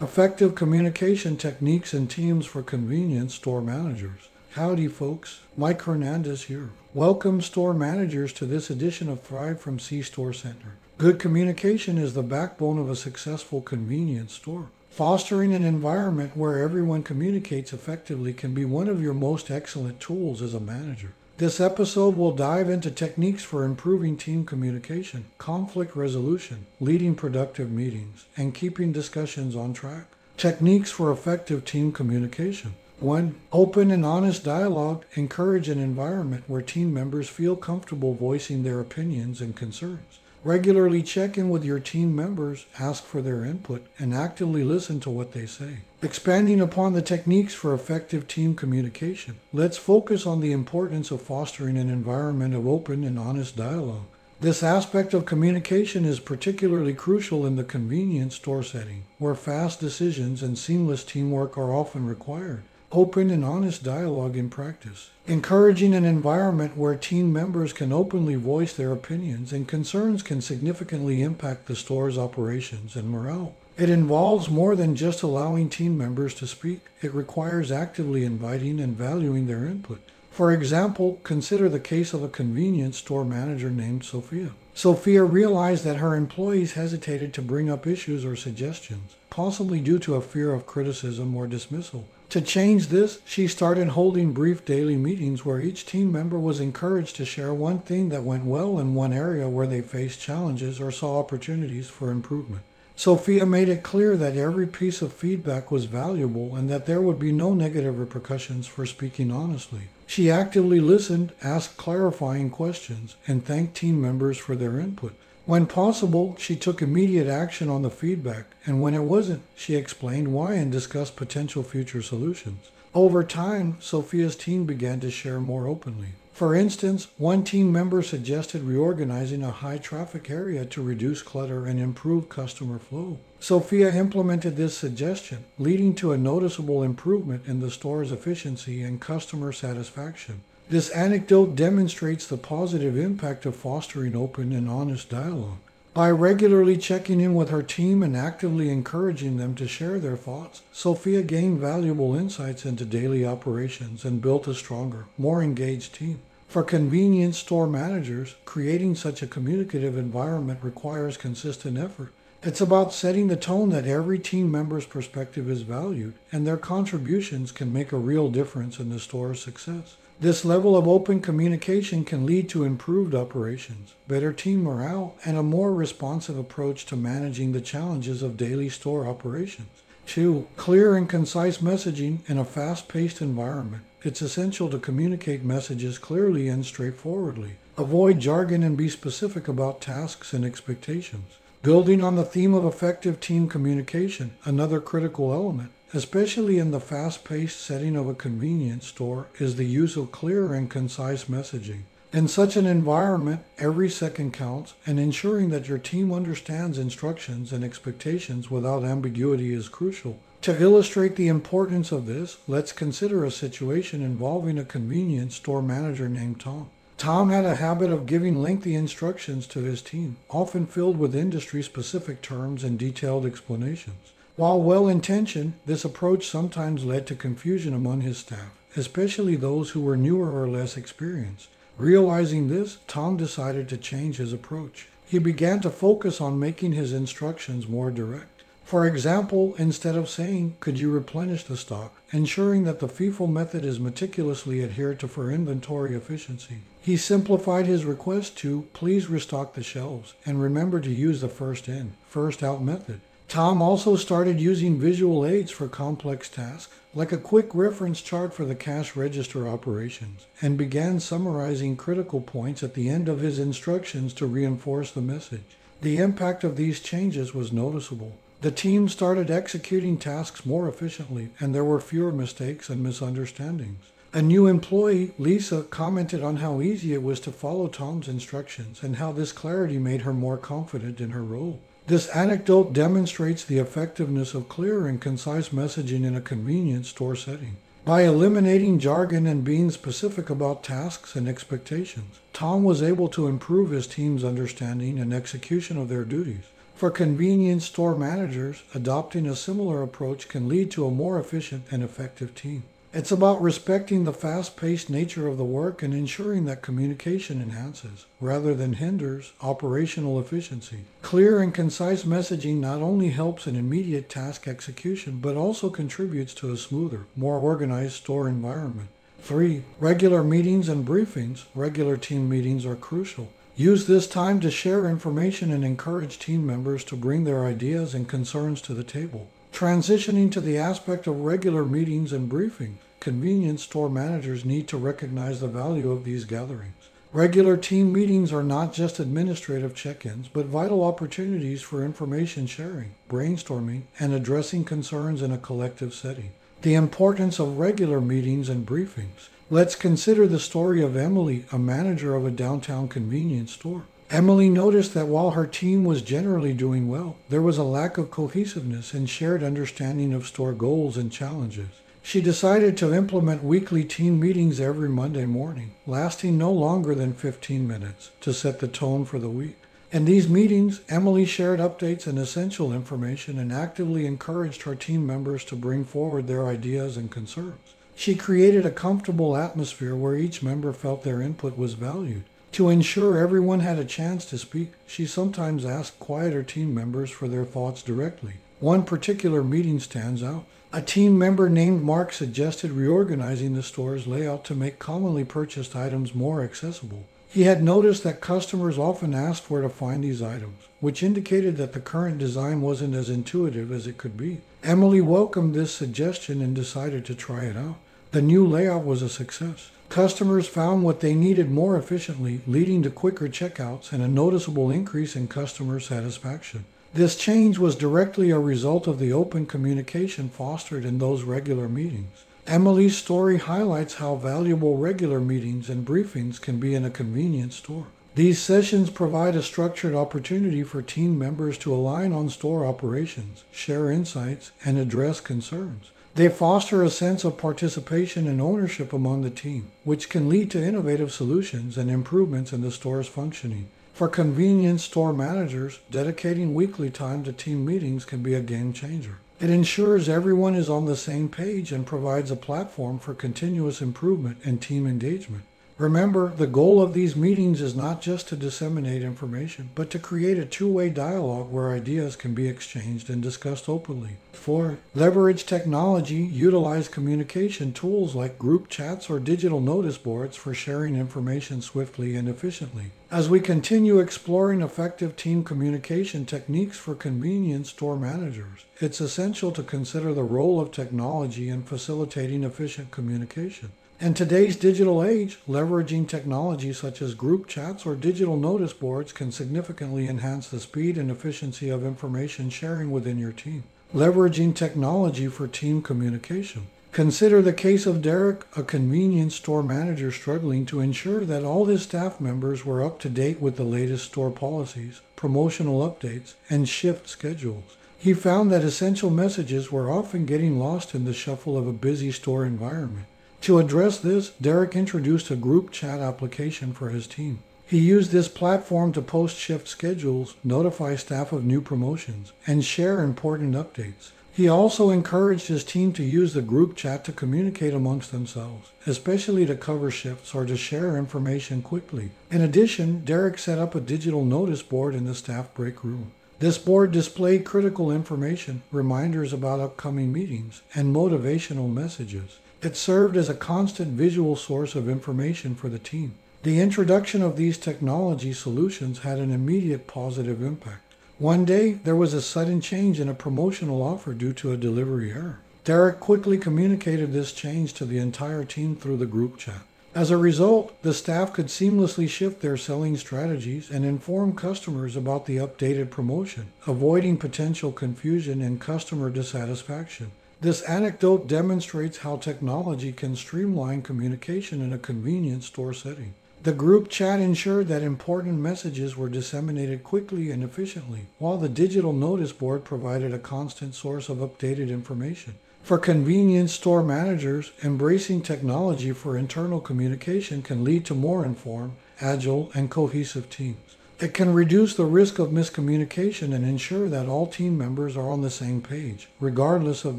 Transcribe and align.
Effective 0.00 0.54
communication 0.54 1.36
techniques 1.36 1.92
and 1.92 2.08
teams 2.08 2.46
for 2.46 2.62
convenience 2.62 3.34
store 3.34 3.60
managers. 3.60 4.28
Howdy, 4.52 4.86
folks. 4.86 5.40
Mike 5.56 5.82
Hernandez 5.82 6.44
here. 6.44 6.70
Welcome, 6.94 7.40
store 7.40 7.74
managers, 7.74 8.32
to 8.34 8.46
this 8.46 8.70
edition 8.70 9.08
of 9.08 9.22
Thrive 9.22 9.60
from 9.60 9.80
C 9.80 10.02
Store 10.02 10.32
Center. 10.32 10.76
Good 10.98 11.18
communication 11.18 11.98
is 11.98 12.14
the 12.14 12.22
backbone 12.22 12.78
of 12.78 12.88
a 12.88 12.94
successful 12.94 13.60
convenience 13.60 14.34
store. 14.34 14.68
Fostering 14.88 15.52
an 15.52 15.64
environment 15.64 16.36
where 16.36 16.62
everyone 16.62 17.02
communicates 17.02 17.72
effectively 17.72 18.32
can 18.32 18.54
be 18.54 18.64
one 18.64 18.88
of 18.88 19.02
your 19.02 19.14
most 19.14 19.50
excellent 19.50 19.98
tools 19.98 20.40
as 20.40 20.54
a 20.54 20.60
manager. 20.60 21.12
This 21.38 21.60
episode 21.60 22.16
will 22.16 22.32
dive 22.32 22.68
into 22.68 22.90
techniques 22.90 23.44
for 23.44 23.62
improving 23.62 24.16
team 24.16 24.44
communication, 24.44 25.26
conflict 25.38 25.94
resolution, 25.94 26.66
leading 26.80 27.14
productive 27.14 27.70
meetings, 27.70 28.24
and 28.36 28.52
keeping 28.52 28.90
discussions 28.90 29.54
on 29.54 29.72
track. 29.72 30.08
Techniques 30.36 30.90
for 30.90 31.12
effective 31.12 31.64
team 31.64 31.92
communication. 31.92 32.74
1. 32.98 33.36
Open 33.52 33.92
and 33.92 34.04
honest 34.04 34.42
dialogue. 34.42 35.04
Encourage 35.14 35.68
an 35.68 35.78
environment 35.78 36.42
where 36.48 36.60
team 36.60 36.92
members 36.92 37.28
feel 37.28 37.54
comfortable 37.54 38.14
voicing 38.14 38.64
their 38.64 38.80
opinions 38.80 39.40
and 39.40 39.54
concerns. 39.54 40.18
Regularly 40.48 41.02
check 41.02 41.36
in 41.36 41.50
with 41.50 41.62
your 41.62 41.78
team 41.78 42.16
members, 42.16 42.64
ask 42.78 43.04
for 43.04 43.20
their 43.20 43.44
input, 43.44 43.86
and 43.98 44.14
actively 44.14 44.64
listen 44.64 44.98
to 45.00 45.10
what 45.10 45.32
they 45.32 45.44
say. 45.44 45.80
Expanding 46.00 46.58
upon 46.58 46.94
the 46.94 47.02
techniques 47.02 47.52
for 47.52 47.74
effective 47.74 48.26
team 48.26 48.54
communication, 48.54 49.36
let's 49.52 49.76
focus 49.76 50.24
on 50.24 50.40
the 50.40 50.52
importance 50.52 51.10
of 51.10 51.20
fostering 51.20 51.76
an 51.76 51.90
environment 51.90 52.54
of 52.54 52.66
open 52.66 53.04
and 53.04 53.18
honest 53.18 53.58
dialogue. 53.58 54.06
This 54.40 54.62
aspect 54.62 55.12
of 55.12 55.26
communication 55.26 56.06
is 56.06 56.18
particularly 56.18 56.94
crucial 56.94 57.44
in 57.44 57.56
the 57.56 57.62
convenience 57.62 58.36
store 58.36 58.62
setting, 58.62 59.04
where 59.18 59.34
fast 59.34 59.80
decisions 59.80 60.42
and 60.42 60.56
seamless 60.56 61.04
teamwork 61.04 61.58
are 61.58 61.74
often 61.74 62.06
required 62.06 62.62
open 62.90 63.30
and 63.30 63.44
honest 63.44 63.82
dialogue 63.82 64.36
in 64.36 64.48
practice, 64.48 65.10
encouraging 65.26 65.94
an 65.94 66.04
environment 66.04 66.76
where 66.76 66.94
team 66.94 67.32
members 67.32 67.72
can 67.72 67.92
openly 67.92 68.34
voice 68.34 68.72
their 68.72 68.92
opinions 68.92 69.52
and 69.52 69.68
concerns 69.68 70.22
can 70.22 70.40
significantly 70.40 71.20
impact 71.20 71.66
the 71.66 71.76
store's 71.76 72.16
operations 72.16 72.96
and 72.96 73.10
morale. 73.10 73.54
It 73.76 73.90
involves 73.90 74.48
more 74.48 74.74
than 74.74 74.96
just 74.96 75.22
allowing 75.22 75.68
team 75.68 75.96
members 75.96 76.34
to 76.34 76.46
speak. 76.46 76.80
It 77.02 77.14
requires 77.14 77.70
actively 77.70 78.24
inviting 78.24 78.80
and 78.80 78.96
valuing 78.96 79.46
their 79.46 79.66
input. 79.66 80.00
For 80.30 80.52
example, 80.52 81.20
consider 81.24 81.68
the 81.68 81.80
case 81.80 82.12
of 82.14 82.22
a 82.22 82.28
convenience 82.28 82.96
store 82.96 83.24
manager 83.24 83.70
named 83.70 84.04
Sophia. 84.04 84.52
Sophia 84.74 85.24
realized 85.24 85.84
that 85.84 85.96
her 85.96 86.14
employees 86.14 86.72
hesitated 86.72 87.34
to 87.34 87.42
bring 87.42 87.68
up 87.68 87.86
issues 87.86 88.24
or 88.24 88.36
suggestions, 88.36 89.16
possibly 89.30 89.80
due 89.80 89.98
to 89.98 90.14
a 90.14 90.20
fear 90.20 90.52
of 90.52 90.66
criticism 90.66 91.36
or 91.36 91.46
dismissal. 91.46 92.06
To 92.30 92.42
change 92.42 92.88
this, 92.88 93.20
she 93.24 93.48
started 93.48 93.88
holding 93.88 94.32
brief 94.32 94.62
daily 94.66 94.96
meetings 94.96 95.46
where 95.46 95.62
each 95.62 95.86
team 95.86 96.12
member 96.12 96.38
was 96.38 96.60
encouraged 96.60 97.16
to 97.16 97.24
share 97.24 97.54
one 97.54 97.78
thing 97.78 98.10
that 98.10 98.22
went 98.22 98.44
well 98.44 98.78
in 98.78 98.94
one 98.94 99.14
area 99.14 99.48
where 99.48 99.66
they 99.66 99.80
faced 99.80 100.20
challenges 100.20 100.78
or 100.78 100.90
saw 100.90 101.18
opportunities 101.18 101.88
for 101.88 102.10
improvement. 102.10 102.62
Sophia 102.96 103.46
made 103.46 103.70
it 103.70 103.82
clear 103.82 104.14
that 104.16 104.36
every 104.36 104.66
piece 104.66 105.00
of 105.00 105.12
feedback 105.12 105.70
was 105.70 105.86
valuable 105.86 106.54
and 106.54 106.68
that 106.68 106.84
there 106.84 107.00
would 107.00 107.18
be 107.18 107.32
no 107.32 107.54
negative 107.54 107.98
repercussions 107.98 108.66
for 108.66 108.84
speaking 108.84 109.30
honestly. 109.30 109.82
She 110.06 110.30
actively 110.30 110.80
listened, 110.80 111.32
asked 111.42 111.78
clarifying 111.78 112.50
questions, 112.50 113.16
and 113.26 113.42
thanked 113.42 113.74
team 113.74 114.02
members 114.02 114.36
for 114.36 114.54
their 114.54 114.78
input. 114.78 115.14
When 115.48 115.64
possible, 115.64 116.36
she 116.38 116.56
took 116.56 116.82
immediate 116.82 117.26
action 117.26 117.70
on 117.70 117.80
the 117.80 117.88
feedback, 117.88 118.48
and 118.66 118.82
when 118.82 118.92
it 118.92 119.04
wasn't, 119.04 119.40
she 119.56 119.76
explained 119.76 120.34
why 120.34 120.52
and 120.52 120.70
discussed 120.70 121.16
potential 121.16 121.62
future 121.62 122.02
solutions. 122.02 122.70
Over 122.92 123.24
time, 123.24 123.78
Sophia's 123.80 124.36
team 124.36 124.66
began 124.66 125.00
to 125.00 125.10
share 125.10 125.40
more 125.40 125.66
openly. 125.66 126.08
For 126.34 126.54
instance, 126.54 127.08
one 127.16 127.44
team 127.44 127.72
member 127.72 128.02
suggested 128.02 128.60
reorganizing 128.62 129.42
a 129.42 129.50
high 129.50 129.78
traffic 129.78 130.28
area 130.28 130.66
to 130.66 130.82
reduce 130.82 131.22
clutter 131.22 131.64
and 131.64 131.80
improve 131.80 132.28
customer 132.28 132.78
flow. 132.78 133.18
Sophia 133.40 133.90
implemented 133.94 134.56
this 134.56 134.76
suggestion, 134.76 135.46
leading 135.58 135.94
to 135.94 136.12
a 136.12 136.18
noticeable 136.18 136.82
improvement 136.82 137.44
in 137.46 137.60
the 137.60 137.70
store's 137.70 138.12
efficiency 138.12 138.82
and 138.82 139.00
customer 139.00 139.52
satisfaction. 139.52 140.42
This 140.70 140.90
anecdote 140.90 141.56
demonstrates 141.56 142.26
the 142.26 142.36
positive 142.36 142.94
impact 142.94 143.46
of 143.46 143.56
fostering 143.56 144.14
open 144.14 144.52
and 144.52 144.68
honest 144.68 145.08
dialogue. 145.08 145.56
By 145.94 146.10
regularly 146.10 146.76
checking 146.76 147.22
in 147.22 147.34
with 147.34 147.48
her 147.48 147.62
team 147.62 148.02
and 148.02 148.14
actively 148.14 148.68
encouraging 148.68 149.38
them 149.38 149.54
to 149.54 149.66
share 149.66 149.98
their 149.98 150.18
thoughts, 150.18 150.60
Sophia 150.70 151.22
gained 151.22 151.58
valuable 151.58 152.14
insights 152.14 152.66
into 152.66 152.84
daily 152.84 153.24
operations 153.24 154.04
and 154.04 154.20
built 154.20 154.46
a 154.46 154.52
stronger, 154.52 155.06
more 155.16 155.42
engaged 155.42 155.94
team. 155.94 156.20
For 156.48 156.62
convenience 156.62 157.38
store 157.38 157.66
managers, 157.66 158.34
creating 158.44 158.96
such 158.96 159.22
a 159.22 159.26
communicative 159.26 159.96
environment 159.96 160.60
requires 160.62 161.16
consistent 161.16 161.78
effort. 161.78 162.12
It's 162.42 162.60
about 162.60 162.92
setting 162.92 163.28
the 163.28 163.36
tone 163.36 163.70
that 163.70 163.86
every 163.86 164.18
team 164.18 164.50
member's 164.50 164.86
perspective 164.86 165.48
is 165.48 165.62
valued 165.62 166.12
and 166.30 166.46
their 166.46 166.58
contributions 166.58 167.52
can 167.52 167.72
make 167.72 167.90
a 167.90 167.96
real 167.96 168.30
difference 168.30 168.78
in 168.78 168.90
the 168.90 169.00
store's 169.00 169.42
success. 169.42 169.96
This 170.20 170.44
level 170.44 170.76
of 170.76 170.88
open 170.88 171.20
communication 171.20 172.04
can 172.04 172.26
lead 172.26 172.48
to 172.48 172.64
improved 172.64 173.14
operations, 173.14 173.94
better 174.08 174.32
team 174.32 174.64
morale, 174.64 175.14
and 175.24 175.36
a 175.36 175.44
more 175.44 175.72
responsive 175.72 176.36
approach 176.36 176.86
to 176.86 176.96
managing 176.96 177.52
the 177.52 177.60
challenges 177.60 178.20
of 178.20 178.36
daily 178.36 178.68
store 178.68 179.06
operations. 179.06 179.68
2. 180.06 180.48
Clear 180.56 180.96
and 180.96 181.08
concise 181.08 181.58
messaging 181.58 182.28
in 182.28 182.36
a 182.36 182.44
fast 182.44 182.88
paced 182.88 183.22
environment. 183.22 183.84
It's 184.02 184.20
essential 184.20 184.68
to 184.70 184.80
communicate 184.80 185.44
messages 185.44 185.98
clearly 185.98 186.48
and 186.48 186.66
straightforwardly. 186.66 187.52
Avoid 187.76 188.18
jargon 188.18 188.64
and 188.64 188.76
be 188.76 188.88
specific 188.88 189.46
about 189.46 189.80
tasks 189.80 190.32
and 190.32 190.44
expectations. 190.44 191.36
Building 191.62 192.02
on 192.02 192.16
the 192.16 192.24
theme 192.24 192.54
of 192.54 192.64
effective 192.64 193.20
team 193.20 193.48
communication, 193.48 194.32
another 194.44 194.80
critical 194.80 195.32
element 195.32 195.70
especially 195.92 196.58
in 196.58 196.70
the 196.70 196.80
fast 196.80 197.24
paced 197.24 197.60
setting 197.60 197.96
of 197.96 198.08
a 198.08 198.14
convenience 198.14 198.86
store, 198.86 199.26
is 199.38 199.56
the 199.56 199.64
use 199.64 199.96
of 199.96 200.12
clear 200.12 200.52
and 200.52 200.70
concise 200.70 201.24
messaging. 201.24 201.82
In 202.12 202.26
such 202.26 202.56
an 202.56 202.64
environment, 202.64 203.42
every 203.58 203.90
second 203.90 204.32
counts, 204.32 204.72
and 204.86 204.98
ensuring 204.98 205.50
that 205.50 205.68
your 205.68 205.76
team 205.76 206.12
understands 206.12 206.78
instructions 206.78 207.52
and 207.52 207.62
expectations 207.62 208.50
without 208.50 208.82
ambiguity 208.82 209.52
is 209.52 209.68
crucial. 209.68 210.18
To 210.42 210.62
illustrate 210.62 211.16
the 211.16 211.28
importance 211.28 211.92
of 211.92 212.06
this, 212.06 212.38
let's 212.46 212.72
consider 212.72 213.24
a 213.24 213.30
situation 213.30 214.02
involving 214.02 214.58
a 214.58 214.64
convenience 214.64 215.34
store 215.34 215.62
manager 215.62 216.08
named 216.08 216.40
Tom. 216.40 216.70
Tom 216.96 217.30
had 217.30 217.44
a 217.44 217.56
habit 217.56 217.90
of 217.90 218.06
giving 218.06 218.40
lengthy 218.40 218.74
instructions 218.74 219.46
to 219.48 219.60
his 219.60 219.82
team, 219.82 220.16
often 220.30 220.66
filled 220.66 220.98
with 220.98 221.14
industry 221.14 221.62
specific 221.62 222.22
terms 222.22 222.64
and 222.64 222.78
detailed 222.78 223.26
explanations. 223.26 224.12
While 224.38 224.62
well 224.62 224.86
intentioned, 224.86 225.54
this 225.66 225.84
approach 225.84 226.28
sometimes 226.28 226.84
led 226.84 227.08
to 227.08 227.16
confusion 227.16 227.74
among 227.74 228.02
his 228.02 228.18
staff, 228.18 228.56
especially 228.76 229.34
those 229.34 229.70
who 229.70 229.80
were 229.80 229.96
newer 229.96 230.30
or 230.30 230.46
less 230.46 230.76
experienced. 230.76 231.48
Realizing 231.76 232.46
this, 232.46 232.78
Tom 232.86 233.16
decided 233.16 233.68
to 233.68 233.76
change 233.76 234.18
his 234.18 234.32
approach. 234.32 234.86
He 235.04 235.18
began 235.18 235.58
to 235.62 235.70
focus 235.70 236.20
on 236.20 236.38
making 236.38 236.74
his 236.74 236.92
instructions 236.92 237.66
more 237.66 237.90
direct. 237.90 238.44
For 238.64 238.86
example, 238.86 239.56
instead 239.58 239.96
of 239.96 240.08
saying, 240.08 240.54
Could 240.60 240.78
you 240.78 240.92
replenish 240.92 241.42
the 241.42 241.56
stock? 241.56 242.00
ensuring 242.12 242.62
that 242.62 242.78
the 242.78 242.86
FIFO 242.86 243.28
method 243.28 243.64
is 243.64 243.80
meticulously 243.80 244.62
adhered 244.62 245.00
to 245.00 245.08
for 245.08 245.32
inventory 245.32 245.96
efficiency. 245.96 246.58
He 246.80 246.96
simplified 246.96 247.66
his 247.66 247.84
request 247.84 248.38
to, 248.38 248.68
Please 248.72 249.10
restock 249.10 249.54
the 249.54 249.64
shelves 249.64 250.14
and 250.24 250.40
remember 250.40 250.78
to 250.80 250.92
use 250.92 251.22
the 251.22 251.28
first 251.28 251.66
in, 251.66 251.94
first 252.06 252.44
out 252.44 252.62
method. 252.62 253.00
Tom 253.28 253.60
also 253.60 253.94
started 253.94 254.40
using 254.40 254.80
visual 254.80 255.26
aids 255.26 255.50
for 255.50 255.68
complex 255.68 256.30
tasks, 256.30 256.74
like 256.94 257.12
a 257.12 257.18
quick 257.18 257.54
reference 257.54 258.00
chart 258.00 258.32
for 258.32 258.46
the 258.46 258.54
cash 258.54 258.96
register 258.96 259.46
operations, 259.46 260.24
and 260.40 260.56
began 260.56 260.98
summarizing 260.98 261.76
critical 261.76 262.22
points 262.22 262.62
at 262.62 262.72
the 262.72 262.88
end 262.88 263.06
of 263.06 263.20
his 263.20 263.38
instructions 263.38 264.14
to 264.14 264.24
reinforce 264.24 264.90
the 264.90 265.02
message. 265.02 265.58
The 265.82 265.98
impact 265.98 266.42
of 266.42 266.56
these 266.56 266.80
changes 266.80 267.34
was 267.34 267.52
noticeable. 267.52 268.16
The 268.40 268.50
team 268.50 268.88
started 268.88 269.30
executing 269.30 269.98
tasks 269.98 270.46
more 270.46 270.66
efficiently, 270.66 271.28
and 271.38 271.54
there 271.54 271.64
were 271.64 271.80
fewer 271.80 272.12
mistakes 272.12 272.70
and 272.70 272.82
misunderstandings. 272.82 273.84
A 274.14 274.22
new 274.22 274.46
employee, 274.46 275.12
Lisa, 275.18 275.64
commented 275.64 276.24
on 276.24 276.36
how 276.36 276.62
easy 276.62 276.94
it 276.94 277.02
was 277.02 277.20
to 277.20 277.30
follow 277.30 277.68
Tom's 277.68 278.08
instructions 278.08 278.82
and 278.82 278.96
how 278.96 279.12
this 279.12 279.32
clarity 279.32 279.76
made 279.76 280.00
her 280.00 280.14
more 280.14 280.38
confident 280.38 280.98
in 280.98 281.10
her 281.10 281.22
role. 281.22 281.60
This 281.88 282.08
anecdote 282.08 282.74
demonstrates 282.74 283.42
the 283.42 283.56
effectiveness 283.56 284.34
of 284.34 284.46
clear 284.46 284.86
and 284.86 285.00
concise 285.00 285.48
messaging 285.48 286.04
in 286.04 286.14
a 286.14 286.20
convenience 286.20 286.88
store 286.88 287.16
setting. 287.16 287.56
By 287.86 288.02
eliminating 288.02 288.78
jargon 288.78 289.26
and 289.26 289.42
being 289.42 289.70
specific 289.70 290.28
about 290.28 290.62
tasks 290.62 291.16
and 291.16 291.26
expectations, 291.26 292.20
Tom 292.34 292.62
was 292.62 292.82
able 292.82 293.08
to 293.08 293.26
improve 293.26 293.70
his 293.70 293.86
team's 293.86 294.22
understanding 294.22 294.98
and 294.98 295.14
execution 295.14 295.78
of 295.78 295.88
their 295.88 296.04
duties. 296.04 296.44
For 296.74 296.90
convenience 296.90 297.64
store 297.64 297.96
managers, 297.96 298.64
adopting 298.74 299.26
a 299.26 299.34
similar 299.34 299.82
approach 299.82 300.28
can 300.28 300.46
lead 300.46 300.70
to 300.72 300.84
a 300.84 300.90
more 300.90 301.18
efficient 301.18 301.64
and 301.70 301.82
effective 301.82 302.34
team. 302.34 302.64
It's 302.90 303.12
about 303.12 303.42
respecting 303.42 304.04
the 304.04 304.14
fast 304.14 304.56
paced 304.56 304.88
nature 304.88 305.26
of 305.26 305.36
the 305.36 305.44
work 305.44 305.82
and 305.82 305.92
ensuring 305.92 306.46
that 306.46 306.62
communication 306.62 307.42
enhances, 307.42 308.06
rather 308.18 308.54
than 308.54 308.72
hinders, 308.74 309.32
operational 309.42 310.18
efficiency. 310.18 310.84
Clear 311.02 311.40
and 311.40 311.52
concise 311.52 312.04
messaging 312.04 312.60
not 312.60 312.80
only 312.80 313.10
helps 313.10 313.46
in 313.46 313.56
immediate 313.56 314.08
task 314.08 314.48
execution, 314.48 315.18
but 315.20 315.36
also 315.36 315.68
contributes 315.68 316.32
to 316.34 316.50
a 316.50 316.56
smoother, 316.56 317.04
more 317.14 317.38
organized 317.38 317.92
store 317.92 318.26
environment. 318.26 318.88
3. 319.20 319.64
Regular 319.78 320.24
meetings 320.24 320.70
and 320.70 320.86
briefings. 320.86 321.44
Regular 321.54 321.98
team 321.98 322.26
meetings 322.26 322.64
are 322.64 322.74
crucial. 322.74 323.30
Use 323.54 323.86
this 323.86 324.06
time 324.06 324.40
to 324.40 324.50
share 324.50 324.86
information 324.86 325.52
and 325.52 325.62
encourage 325.62 326.18
team 326.18 326.46
members 326.46 326.84
to 326.84 326.96
bring 326.96 327.24
their 327.24 327.44
ideas 327.44 327.92
and 327.92 328.08
concerns 328.08 328.62
to 328.62 328.72
the 328.72 328.84
table. 328.84 329.28
Transitioning 329.52 330.30
to 330.32 330.40
the 330.40 330.56
aspect 330.56 331.06
of 331.06 331.20
regular 331.20 331.64
meetings 331.64 332.12
and 332.12 332.30
briefings, 332.30 332.76
convenience 333.00 333.62
store 333.62 333.90
managers 333.90 334.44
need 334.44 334.68
to 334.68 334.76
recognize 334.76 335.40
the 335.40 335.48
value 335.48 335.90
of 335.90 336.04
these 336.04 336.24
gatherings. 336.24 336.74
Regular 337.12 337.56
team 337.56 337.90
meetings 337.92 338.32
are 338.32 338.42
not 338.42 338.74
just 338.74 339.00
administrative 339.00 339.74
check 339.74 340.04
ins, 340.04 340.28
but 340.28 340.46
vital 340.46 340.84
opportunities 340.84 341.62
for 341.62 341.84
information 341.84 342.46
sharing, 342.46 342.94
brainstorming, 343.08 343.82
and 343.98 344.12
addressing 344.12 344.62
concerns 344.62 345.22
in 345.22 345.32
a 345.32 345.38
collective 345.38 345.94
setting. 345.94 346.32
The 346.60 346.74
importance 346.74 347.38
of 347.38 347.58
regular 347.58 348.00
meetings 348.00 348.48
and 348.48 348.66
briefings. 348.66 349.28
Let's 349.48 349.74
consider 349.74 350.26
the 350.26 350.38
story 350.38 350.82
of 350.82 350.96
Emily, 350.96 351.46
a 351.50 351.58
manager 351.58 352.14
of 352.14 352.26
a 352.26 352.30
downtown 352.30 352.88
convenience 352.88 353.52
store. 353.52 353.84
Emily 354.10 354.48
noticed 354.48 354.94
that 354.94 355.06
while 355.06 355.32
her 355.32 355.46
team 355.46 355.84
was 355.84 356.00
generally 356.00 356.54
doing 356.54 356.88
well, 356.88 357.16
there 357.28 357.42
was 357.42 357.58
a 357.58 357.62
lack 357.62 357.98
of 357.98 358.10
cohesiveness 358.10 358.94
and 358.94 359.08
shared 359.08 359.42
understanding 359.42 360.14
of 360.14 360.26
store 360.26 360.54
goals 360.54 360.96
and 360.96 361.12
challenges. 361.12 361.68
She 362.02 362.22
decided 362.22 362.74
to 362.78 362.94
implement 362.94 363.44
weekly 363.44 363.84
team 363.84 364.18
meetings 364.18 364.60
every 364.60 364.88
Monday 364.88 365.26
morning, 365.26 365.74
lasting 365.86 366.38
no 366.38 366.50
longer 366.50 366.94
than 366.94 367.12
15 367.12 367.68
minutes, 367.68 368.10
to 368.22 368.32
set 368.32 368.60
the 368.60 368.68
tone 368.68 369.04
for 369.04 369.18
the 369.18 369.28
week. 369.28 369.58
In 369.92 370.06
these 370.06 370.26
meetings, 370.26 370.80
Emily 370.88 371.26
shared 371.26 371.60
updates 371.60 372.06
and 372.06 372.18
essential 372.18 372.72
information 372.72 373.38
and 373.38 373.52
actively 373.52 374.06
encouraged 374.06 374.62
her 374.62 374.74
team 374.74 375.06
members 375.06 375.44
to 375.44 375.54
bring 375.54 375.84
forward 375.84 376.26
their 376.26 376.46
ideas 376.46 376.96
and 376.96 377.10
concerns. 377.10 377.74
She 377.94 378.14
created 378.14 378.64
a 378.64 378.70
comfortable 378.70 379.36
atmosphere 379.36 379.94
where 379.94 380.16
each 380.16 380.42
member 380.42 380.72
felt 380.72 381.04
their 381.04 381.20
input 381.20 381.58
was 381.58 381.74
valued. 381.74 382.24
To 382.52 382.68
ensure 382.68 383.18
everyone 383.18 383.60
had 383.60 383.78
a 383.78 383.84
chance 383.84 384.24
to 384.26 384.38
speak, 384.38 384.72
she 384.86 385.06
sometimes 385.06 385.64
asked 385.64 386.00
quieter 386.00 386.42
team 386.42 386.74
members 386.74 387.10
for 387.10 387.28
their 387.28 387.44
thoughts 387.44 387.82
directly. 387.82 388.34
One 388.60 388.82
particular 388.82 389.44
meeting 389.44 389.78
stands 389.78 390.22
out. 390.22 390.44
A 390.72 390.82
team 390.82 391.16
member 391.16 391.48
named 391.48 391.82
Mark 391.82 392.12
suggested 392.12 392.72
reorganizing 392.72 393.54
the 393.54 393.62
store's 393.62 394.06
layout 394.06 394.44
to 394.46 394.54
make 394.54 394.78
commonly 394.78 395.24
purchased 395.24 395.76
items 395.76 396.14
more 396.14 396.42
accessible. 396.42 397.06
He 397.30 397.42
had 397.42 397.62
noticed 397.62 398.02
that 398.04 398.20
customers 398.20 398.78
often 398.78 399.14
asked 399.14 399.50
where 399.50 399.62
to 399.62 399.68
find 399.68 400.02
these 400.02 400.22
items, 400.22 400.64
which 400.80 401.02
indicated 401.02 401.56
that 401.58 401.74
the 401.74 401.80
current 401.80 402.18
design 402.18 402.60
wasn't 402.60 402.94
as 402.94 403.10
intuitive 403.10 403.70
as 403.70 403.86
it 403.86 403.98
could 403.98 404.16
be. 404.16 404.40
Emily 404.64 405.00
welcomed 405.00 405.54
this 405.54 405.72
suggestion 405.72 406.42
and 406.42 406.54
decided 406.54 407.04
to 407.04 407.14
try 407.14 407.44
it 407.44 407.56
out. 407.56 407.76
The 408.12 408.22
new 408.22 408.46
layout 408.46 408.84
was 408.84 409.02
a 409.02 409.08
success. 409.08 409.70
Customers 409.88 410.46
found 410.46 410.82
what 410.82 411.00
they 411.00 411.14
needed 411.14 411.50
more 411.50 411.76
efficiently, 411.76 412.40
leading 412.46 412.82
to 412.82 412.90
quicker 412.90 413.28
checkouts 413.28 413.90
and 413.90 414.02
a 414.02 414.08
noticeable 414.08 414.70
increase 414.70 415.16
in 415.16 415.28
customer 415.28 415.80
satisfaction. 415.80 416.66
This 416.92 417.16
change 417.16 417.58
was 417.58 417.74
directly 417.74 418.30
a 418.30 418.38
result 418.38 418.86
of 418.86 418.98
the 418.98 419.12
open 419.12 419.46
communication 419.46 420.28
fostered 420.28 420.84
in 420.84 420.98
those 420.98 421.22
regular 421.22 421.68
meetings. 421.68 422.24
Emily's 422.46 422.96
story 422.96 423.38
highlights 423.38 423.94
how 423.94 424.14
valuable 424.16 424.76
regular 424.76 425.20
meetings 425.20 425.68
and 425.68 425.86
briefings 425.86 426.40
can 426.40 426.58
be 426.58 426.74
in 426.74 426.84
a 426.84 426.90
convenience 426.90 427.56
store. 427.56 427.86
These 428.14 428.40
sessions 428.40 428.90
provide 428.90 429.36
a 429.36 429.42
structured 429.42 429.94
opportunity 429.94 430.62
for 430.62 430.82
team 430.82 431.18
members 431.18 431.56
to 431.58 431.74
align 431.74 432.12
on 432.12 432.30
store 432.30 432.66
operations, 432.66 433.44
share 433.52 433.90
insights, 433.90 434.50
and 434.64 434.78
address 434.78 435.20
concerns. 435.20 435.90
They 436.18 436.28
foster 436.28 436.82
a 436.82 436.90
sense 436.90 437.22
of 437.22 437.38
participation 437.38 438.26
and 438.26 438.40
ownership 438.40 438.92
among 438.92 439.22
the 439.22 439.30
team, 439.30 439.70
which 439.84 440.08
can 440.08 440.28
lead 440.28 440.50
to 440.50 440.60
innovative 440.60 441.12
solutions 441.12 441.78
and 441.78 441.88
improvements 441.88 442.52
in 442.52 442.60
the 442.60 442.72
store's 442.72 443.06
functioning. 443.06 443.68
For 443.94 444.08
convenience 444.08 444.82
store 444.82 445.12
managers, 445.12 445.78
dedicating 445.92 446.54
weekly 446.54 446.90
time 446.90 447.22
to 447.22 447.32
team 447.32 447.64
meetings 447.64 448.04
can 448.04 448.20
be 448.20 448.34
a 448.34 448.40
game 448.40 448.72
changer. 448.72 449.18
It 449.38 449.48
ensures 449.48 450.08
everyone 450.08 450.56
is 450.56 450.68
on 450.68 450.86
the 450.86 450.96
same 450.96 451.28
page 451.28 451.70
and 451.70 451.86
provides 451.86 452.32
a 452.32 452.36
platform 452.36 452.98
for 452.98 453.14
continuous 453.14 453.80
improvement 453.80 454.38
and 454.44 454.60
team 454.60 454.88
engagement. 454.88 455.44
Remember, 455.78 456.32
the 456.34 456.48
goal 456.48 456.82
of 456.82 456.92
these 456.92 457.14
meetings 457.14 457.60
is 457.60 457.76
not 457.76 458.02
just 458.02 458.26
to 458.28 458.36
disseminate 458.36 459.00
information, 459.00 459.70
but 459.76 459.90
to 459.90 460.00
create 460.00 460.36
a 460.36 460.44
two 460.44 460.66
way 460.66 460.90
dialogue 460.90 461.52
where 461.52 461.70
ideas 461.70 462.16
can 462.16 462.34
be 462.34 462.48
exchanged 462.48 463.08
and 463.08 463.22
discussed 463.22 463.68
openly. 463.68 464.16
4. 464.32 464.78
Leverage 464.96 465.46
technology, 465.46 466.16
utilize 466.16 466.88
communication 466.88 467.72
tools 467.72 468.16
like 468.16 468.40
group 468.40 468.68
chats 468.68 469.08
or 469.08 469.20
digital 469.20 469.60
notice 469.60 469.98
boards 469.98 470.36
for 470.36 470.52
sharing 470.52 470.96
information 470.96 471.62
swiftly 471.62 472.16
and 472.16 472.28
efficiently. 472.28 472.90
As 473.10 473.28
we 473.28 473.38
continue 473.38 474.00
exploring 474.00 474.62
effective 474.62 475.14
team 475.14 475.44
communication 475.44 476.26
techniques 476.26 476.76
for 476.76 476.96
convenience 476.96 477.70
store 477.70 477.96
managers, 477.96 478.64
it's 478.80 479.00
essential 479.00 479.52
to 479.52 479.62
consider 479.62 480.12
the 480.12 480.24
role 480.24 480.60
of 480.60 480.72
technology 480.72 481.48
in 481.48 481.62
facilitating 481.62 482.42
efficient 482.42 482.90
communication. 482.90 483.70
In 484.00 484.14
today's 484.14 484.54
digital 484.54 485.02
age, 485.02 485.38
leveraging 485.48 486.06
technology 486.06 486.72
such 486.72 487.02
as 487.02 487.14
group 487.14 487.48
chats 487.48 487.84
or 487.84 487.96
digital 487.96 488.36
notice 488.36 488.72
boards 488.72 489.12
can 489.12 489.32
significantly 489.32 490.06
enhance 490.06 490.48
the 490.48 490.60
speed 490.60 490.96
and 490.96 491.10
efficiency 491.10 491.68
of 491.68 491.84
information 491.84 492.48
sharing 492.48 492.92
within 492.92 493.18
your 493.18 493.32
team. 493.32 493.64
Leveraging 493.92 494.54
technology 494.54 495.26
for 495.26 495.48
team 495.48 495.82
communication. 495.82 496.68
Consider 496.92 497.42
the 497.42 497.52
case 497.52 497.86
of 497.86 498.00
Derek, 498.00 498.44
a 498.56 498.62
convenience 498.62 499.34
store 499.34 499.64
manager 499.64 500.12
struggling 500.12 500.64
to 500.66 500.78
ensure 500.78 501.24
that 501.24 501.42
all 501.42 501.64
his 501.64 501.82
staff 501.82 502.20
members 502.20 502.64
were 502.64 502.84
up 502.84 503.00
to 503.00 503.08
date 503.08 503.40
with 503.40 503.56
the 503.56 503.64
latest 503.64 504.04
store 504.04 504.30
policies, 504.30 505.00
promotional 505.16 505.80
updates, 505.80 506.34
and 506.48 506.68
shift 506.68 507.08
schedules. 507.08 507.76
He 507.98 508.14
found 508.14 508.52
that 508.52 508.62
essential 508.62 509.10
messages 509.10 509.72
were 509.72 509.90
often 509.90 510.24
getting 510.24 510.56
lost 510.56 510.94
in 510.94 511.04
the 511.04 511.12
shuffle 511.12 511.58
of 511.58 511.66
a 511.66 511.72
busy 511.72 512.12
store 512.12 512.46
environment. 512.46 513.06
To 513.42 513.58
address 513.58 513.98
this, 513.98 514.30
Derek 514.40 514.76
introduced 514.76 515.30
a 515.30 515.36
group 515.36 515.70
chat 515.70 516.00
application 516.00 516.72
for 516.72 516.90
his 516.90 517.06
team. 517.06 517.38
He 517.66 517.78
used 517.78 518.12
this 518.12 518.28
platform 518.28 518.92
to 518.92 519.02
post 519.02 519.36
shift 519.36 519.68
schedules, 519.68 520.34
notify 520.42 520.96
staff 520.96 521.32
of 521.32 521.44
new 521.44 521.60
promotions, 521.60 522.32
and 522.46 522.64
share 522.64 523.02
important 523.02 523.54
updates. 523.54 524.10
He 524.32 524.48
also 524.48 524.90
encouraged 524.90 525.48
his 525.48 525.64
team 525.64 525.92
to 525.94 526.04
use 526.04 526.32
the 526.32 526.42
group 526.42 526.76
chat 526.76 527.04
to 527.04 527.12
communicate 527.12 527.74
amongst 527.74 528.12
themselves, 528.12 528.70
especially 528.86 529.44
to 529.46 529.56
cover 529.56 529.90
shifts 529.90 530.34
or 530.34 530.46
to 530.46 530.56
share 530.56 530.96
information 530.96 531.60
quickly. 531.60 532.10
In 532.30 532.40
addition, 532.40 533.04
Derek 533.04 533.36
set 533.36 533.58
up 533.58 533.74
a 533.74 533.80
digital 533.80 534.24
notice 534.24 534.62
board 534.62 534.94
in 534.94 535.06
the 535.06 535.14
staff 535.14 535.52
break 535.54 535.82
room. 535.82 536.12
This 536.38 536.56
board 536.56 536.92
displayed 536.92 537.44
critical 537.44 537.90
information, 537.90 538.62
reminders 538.70 539.32
about 539.32 539.58
upcoming 539.58 540.12
meetings, 540.12 540.62
and 540.72 540.94
motivational 540.94 541.68
messages. 541.72 542.38
It 542.60 542.76
served 542.76 543.16
as 543.16 543.28
a 543.28 543.34
constant 543.34 543.92
visual 543.92 544.34
source 544.34 544.74
of 544.74 544.88
information 544.88 545.54
for 545.54 545.68
the 545.68 545.78
team. 545.78 546.14
The 546.42 546.60
introduction 546.60 547.22
of 547.22 547.36
these 547.36 547.56
technology 547.56 548.32
solutions 548.32 549.00
had 549.00 549.18
an 549.18 549.30
immediate 549.30 549.86
positive 549.86 550.42
impact. 550.42 550.94
One 551.18 551.44
day, 551.44 551.72
there 551.72 551.96
was 551.96 552.14
a 552.14 552.22
sudden 552.22 552.60
change 552.60 552.98
in 552.98 553.08
a 553.08 553.14
promotional 553.14 553.80
offer 553.80 554.12
due 554.12 554.32
to 554.34 554.52
a 554.52 554.56
delivery 554.56 555.12
error. 555.12 555.40
Derek 555.64 556.00
quickly 556.00 556.38
communicated 556.38 557.12
this 557.12 557.32
change 557.32 557.74
to 557.74 557.84
the 557.84 557.98
entire 557.98 558.44
team 558.44 558.74
through 558.74 558.96
the 558.96 559.06
group 559.06 559.36
chat. 559.36 559.62
As 559.94 560.10
a 560.10 560.16
result, 560.16 560.80
the 560.82 560.94
staff 560.94 561.32
could 561.32 561.46
seamlessly 561.46 562.08
shift 562.08 562.40
their 562.40 562.56
selling 562.56 562.96
strategies 562.96 563.70
and 563.70 563.84
inform 563.84 564.34
customers 564.34 564.96
about 564.96 565.26
the 565.26 565.36
updated 565.36 565.90
promotion, 565.90 566.52
avoiding 566.66 567.16
potential 567.16 567.72
confusion 567.72 568.42
and 568.42 568.60
customer 568.60 569.10
dissatisfaction. 569.10 570.10
This 570.40 570.62
anecdote 570.62 571.26
demonstrates 571.26 571.98
how 571.98 572.16
technology 572.16 572.92
can 572.92 573.16
streamline 573.16 573.82
communication 573.82 574.62
in 574.62 574.72
a 574.72 574.78
convenience 574.78 575.46
store 575.46 575.74
setting. 575.74 576.14
The 576.44 576.52
group 576.52 576.88
chat 576.88 577.18
ensured 577.18 577.66
that 577.66 577.82
important 577.82 578.38
messages 578.38 578.96
were 578.96 579.08
disseminated 579.08 579.82
quickly 579.82 580.30
and 580.30 580.44
efficiently, 580.44 581.06
while 581.18 581.38
the 581.38 581.48
digital 581.48 581.92
notice 581.92 582.30
board 582.30 582.62
provided 582.62 583.12
a 583.12 583.18
constant 583.18 583.74
source 583.74 584.08
of 584.08 584.18
updated 584.18 584.68
information. 584.68 585.34
For 585.64 585.76
convenience 585.76 586.52
store 586.52 586.84
managers, 586.84 587.50
embracing 587.64 588.22
technology 588.22 588.92
for 588.92 589.18
internal 589.18 589.60
communication 589.60 590.42
can 590.42 590.62
lead 590.62 590.84
to 590.84 590.94
more 590.94 591.24
informed, 591.24 591.72
agile, 592.00 592.52
and 592.54 592.70
cohesive 592.70 593.28
teams. 593.28 593.74
It 594.00 594.14
can 594.14 594.32
reduce 594.32 594.76
the 594.76 594.84
risk 594.84 595.18
of 595.18 595.30
miscommunication 595.30 596.32
and 596.32 596.44
ensure 596.44 596.88
that 596.88 597.08
all 597.08 597.26
team 597.26 597.58
members 597.58 597.96
are 597.96 598.08
on 598.08 598.22
the 598.22 598.30
same 598.30 598.62
page, 598.62 599.08
regardless 599.18 599.84
of 599.84 599.98